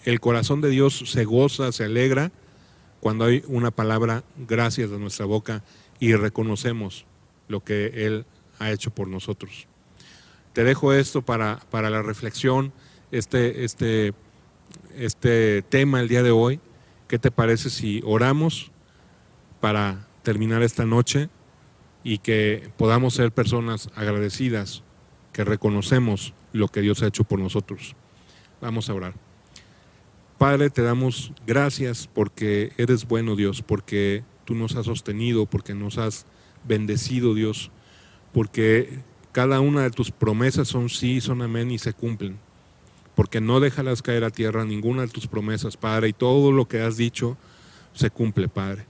el 0.04 0.20
corazón 0.20 0.60
de 0.60 0.68
Dios 0.68 1.02
se 1.06 1.24
goza, 1.24 1.72
se 1.72 1.84
alegra 1.84 2.32
cuando 3.00 3.24
hay 3.24 3.44
una 3.46 3.70
palabra 3.70 4.22
gracias 4.36 4.90
de 4.90 4.98
nuestra 4.98 5.24
boca 5.24 5.64
y 6.00 6.12
reconocemos 6.16 7.06
lo 7.48 7.64
que 7.64 8.04
Él 8.04 8.26
ha 8.58 8.72
hecho 8.72 8.90
por 8.90 9.08
nosotros. 9.08 9.68
Te 10.52 10.64
dejo 10.64 10.92
esto 10.92 11.22
para, 11.22 11.60
para 11.70 11.88
la 11.88 12.02
reflexión, 12.02 12.74
este, 13.10 13.64
este, 13.64 14.12
este 14.98 15.62
tema 15.62 16.00
el 16.00 16.08
día 16.08 16.22
de 16.22 16.32
hoy. 16.32 16.60
¿Qué 17.10 17.18
te 17.18 17.30
parece 17.30 17.68
si 17.68 18.00
oramos 18.06 18.72
para 19.60 20.06
terminar 20.22 20.62
esta 20.62 20.86
noche? 20.86 21.28
y 22.02 22.18
que 22.18 22.70
podamos 22.76 23.14
ser 23.14 23.32
personas 23.32 23.90
agradecidas, 23.94 24.82
que 25.32 25.44
reconocemos 25.44 26.34
lo 26.52 26.68
que 26.68 26.80
Dios 26.80 27.02
ha 27.02 27.06
hecho 27.06 27.24
por 27.24 27.38
nosotros. 27.38 27.94
Vamos 28.60 28.88
a 28.88 28.94
orar. 28.94 29.14
Padre, 30.38 30.70
te 30.70 30.82
damos 30.82 31.32
gracias 31.46 32.08
porque 32.12 32.72
eres 32.78 33.06
bueno 33.06 33.36
Dios, 33.36 33.62
porque 33.62 34.24
tú 34.44 34.54
nos 34.54 34.74
has 34.76 34.86
sostenido, 34.86 35.46
porque 35.46 35.74
nos 35.74 35.98
has 35.98 36.26
bendecido 36.66 37.34
Dios, 37.34 37.70
porque 38.32 39.02
cada 39.32 39.60
una 39.60 39.82
de 39.82 39.90
tus 39.90 40.10
promesas 40.10 40.68
son 40.68 40.88
sí, 40.88 41.20
son 41.20 41.42
amén 41.42 41.70
y 41.70 41.78
se 41.78 41.92
cumplen. 41.92 42.38
Porque 43.20 43.42
no 43.42 43.60
déjalas 43.60 44.00
caer 44.00 44.24
a 44.24 44.30
tierra 44.30 44.64
ninguna 44.64 45.02
de 45.02 45.08
tus 45.08 45.26
promesas, 45.26 45.76
Padre, 45.76 46.08
y 46.08 46.14
todo 46.14 46.52
lo 46.52 46.66
que 46.66 46.80
has 46.80 46.96
dicho 46.96 47.36
se 47.92 48.08
cumple, 48.08 48.48
Padre. 48.48 48.86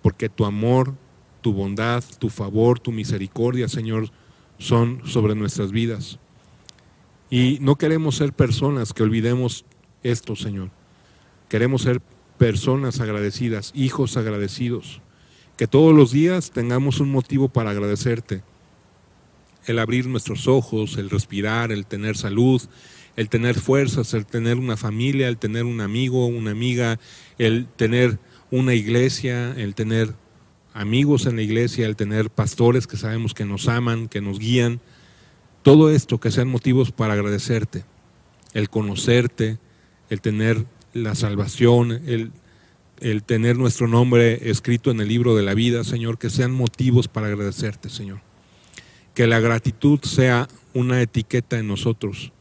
Porque 0.00 0.30
tu 0.30 0.46
amor 0.46 0.94
tu 1.42 1.52
bondad, 1.52 2.02
tu 2.18 2.30
favor, 2.30 2.80
tu 2.80 2.90
misericordia, 2.90 3.68
Señor, 3.68 4.10
son 4.58 5.02
sobre 5.04 5.34
nuestras 5.34 5.72
vidas. 5.72 6.18
Y 7.28 7.58
no 7.60 7.76
queremos 7.76 8.16
ser 8.16 8.32
personas 8.32 8.94
que 8.94 9.02
olvidemos 9.02 9.66
esto, 10.02 10.36
Señor. 10.36 10.70
Queremos 11.50 11.82
ser 11.82 12.00
personas 12.38 12.98
agradecidas, 12.98 13.72
hijos 13.74 14.16
agradecidos. 14.16 15.02
Que 15.58 15.66
todos 15.66 15.94
los 15.94 16.12
días 16.12 16.50
tengamos 16.50 16.98
un 16.98 17.12
motivo 17.12 17.48
para 17.48 17.72
agradecerte. 17.72 18.42
El 19.66 19.78
abrir 19.78 20.06
nuestros 20.06 20.48
ojos, 20.48 20.96
el 20.96 21.10
respirar, 21.10 21.70
el 21.72 21.84
tener 21.86 22.16
salud, 22.16 22.62
el 23.16 23.28
tener 23.30 23.58
fuerzas, 23.58 24.12
el 24.14 24.26
tener 24.26 24.58
una 24.58 24.76
familia, 24.76 25.28
el 25.28 25.38
tener 25.38 25.64
un 25.64 25.80
amigo, 25.80 26.26
una 26.26 26.50
amiga, 26.50 27.00
el 27.38 27.66
tener 27.66 28.18
una 28.50 28.74
iglesia, 28.74 29.54
el 29.56 29.74
tener 29.74 30.14
amigos 30.74 31.24
en 31.24 31.36
la 31.36 31.42
iglesia, 31.42 31.86
el 31.86 31.96
tener 31.96 32.28
pastores 32.28 32.86
que 32.86 32.98
sabemos 32.98 33.32
que 33.32 33.46
nos 33.46 33.68
aman, 33.68 34.08
que 34.08 34.20
nos 34.20 34.38
guían, 34.38 34.80
todo 35.62 35.90
esto 35.90 36.20
que 36.20 36.30
sean 36.30 36.48
motivos 36.48 36.92
para 36.92 37.14
agradecerte, 37.14 37.84
el 38.52 38.68
conocerte, 38.68 39.58
el 40.10 40.20
tener 40.20 40.66
la 40.92 41.14
salvación, 41.14 41.92
el, 42.06 42.30
el 43.00 43.22
tener 43.22 43.56
nuestro 43.56 43.88
nombre 43.88 44.50
escrito 44.50 44.90
en 44.90 45.00
el 45.00 45.08
libro 45.08 45.34
de 45.34 45.42
la 45.42 45.54
vida, 45.54 45.82
Señor, 45.82 46.18
que 46.18 46.30
sean 46.30 46.52
motivos 46.52 47.08
para 47.08 47.28
agradecerte, 47.28 47.88
Señor. 47.88 48.20
Que 49.14 49.26
la 49.26 49.40
gratitud 49.40 50.00
sea 50.02 50.46
una 50.74 51.00
etiqueta 51.00 51.58
en 51.58 51.66
nosotros, 51.66 52.32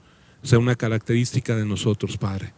sea 0.45 0.59
una 0.59 0.75
característica 0.75 1.55
de 1.55 1.65
nosotros, 1.65 2.17
Padre. 2.17 2.53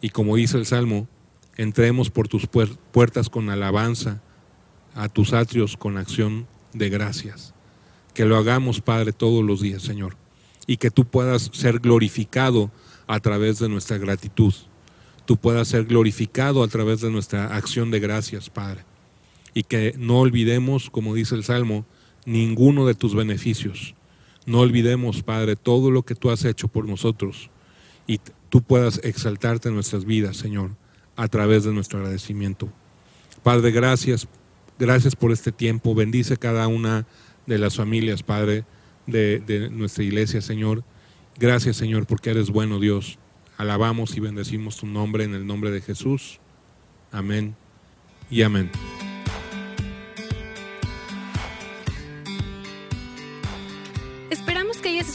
Y 0.00 0.10
como 0.10 0.36
dice 0.36 0.58
el 0.58 0.66
Salmo, 0.66 1.08
entremos 1.56 2.10
por 2.10 2.28
tus 2.28 2.46
puertas 2.46 3.28
con 3.28 3.50
alabanza, 3.50 4.22
a 4.94 5.08
tus 5.08 5.32
atrios 5.32 5.76
con 5.76 5.96
acción 5.96 6.46
de 6.72 6.90
gracias. 6.90 7.54
Que 8.14 8.26
lo 8.26 8.36
hagamos, 8.36 8.80
Padre, 8.80 9.12
todos 9.12 9.44
los 9.44 9.60
días, 9.60 9.82
Señor. 9.82 10.16
Y 10.66 10.76
que 10.76 10.90
tú 10.90 11.06
puedas 11.06 11.50
ser 11.52 11.78
glorificado 11.78 12.70
a 13.06 13.20
través 13.20 13.58
de 13.58 13.68
nuestra 13.68 13.98
gratitud. 13.98 14.54
Tú 15.24 15.36
puedas 15.36 15.68
ser 15.68 15.84
glorificado 15.84 16.62
a 16.62 16.68
través 16.68 17.00
de 17.00 17.10
nuestra 17.10 17.56
acción 17.56 17.90
de 17.90 18.00
gracias, 18.00 18.50
Padre. 18.50 18.84
Y 19.54 19.62
que 19.62 19.94
no 19.98 20.18
olvidemos, 20.18 20.90
como 20.90 21.14
dice 21.14 21.34
el 21.34 21.44
Salmo, 21.44 21.86
ninguno 22.26 22.86
de 22.86 22.94
tus 22.94 23.14
beneficios. 23.14 23.94
No 24.50 24.60
olvidemos, 24.60 25.22
Padre, 25.22 25.56
todo 25.56 25.90
lo 25.90 26.02
que 26.02 26.14
tú 26.14 26.30
has 26.30 26.44
hecho 26.44 26.68
por 26.68 26.86
nosotros. 26.86 27.50
Y 28.06 28.20
tú 28.48 28.62
puedas 28.62 29.00
exaltarte 29.04 29.68
en 29.68 29.74
nuestras 29.74 30.04
vidas, 30.04 30.36
Señor, 30.36 30.72
a 31.16 31.28
través 31.28 31.64
de 31.64 31.72
nuestro 31.72 32.00
agradecimiento. 32.00 32.68
Padre, 33.42 33.70
gracias 33.70 34.28
Gracias 34.80 35.14
por 35.14 35.30
este 35.30 35.52
tiempo. 35.52 35.94
Bendice 35.94 36.38
cada 36.38 36.66
una 36.66 37.06
de 37.46 37.58
las 37.58 37.76
familias, 37.76 38.22
Padre, 38.22 38.64
de, 39.06 39.68
nuestra 39.70 40.02
iglesia, 40.02 40.40
Señor. 40.40 40.82
Gracias, 41.38 41.76
Señor, 41.76 42.06
porque 42.06 42.30
eres 42.30 42.48
bueno, 42.48 42.80
Dios. 42.80 43.18
Alabamos 43.58 44.16
y 44.16 44.20
bendecimos 44.20 44.78
tu 44.78 44.86
nombre 44.86 45.24
en 45.24 45.34
el 45.34 45.46
nombre 45.46 45.70
de 45.70 45.82
Jesús. 45.82 46.40
Amén 47.12 47.54
y 48.30 48.40
amén. 48.40 48.70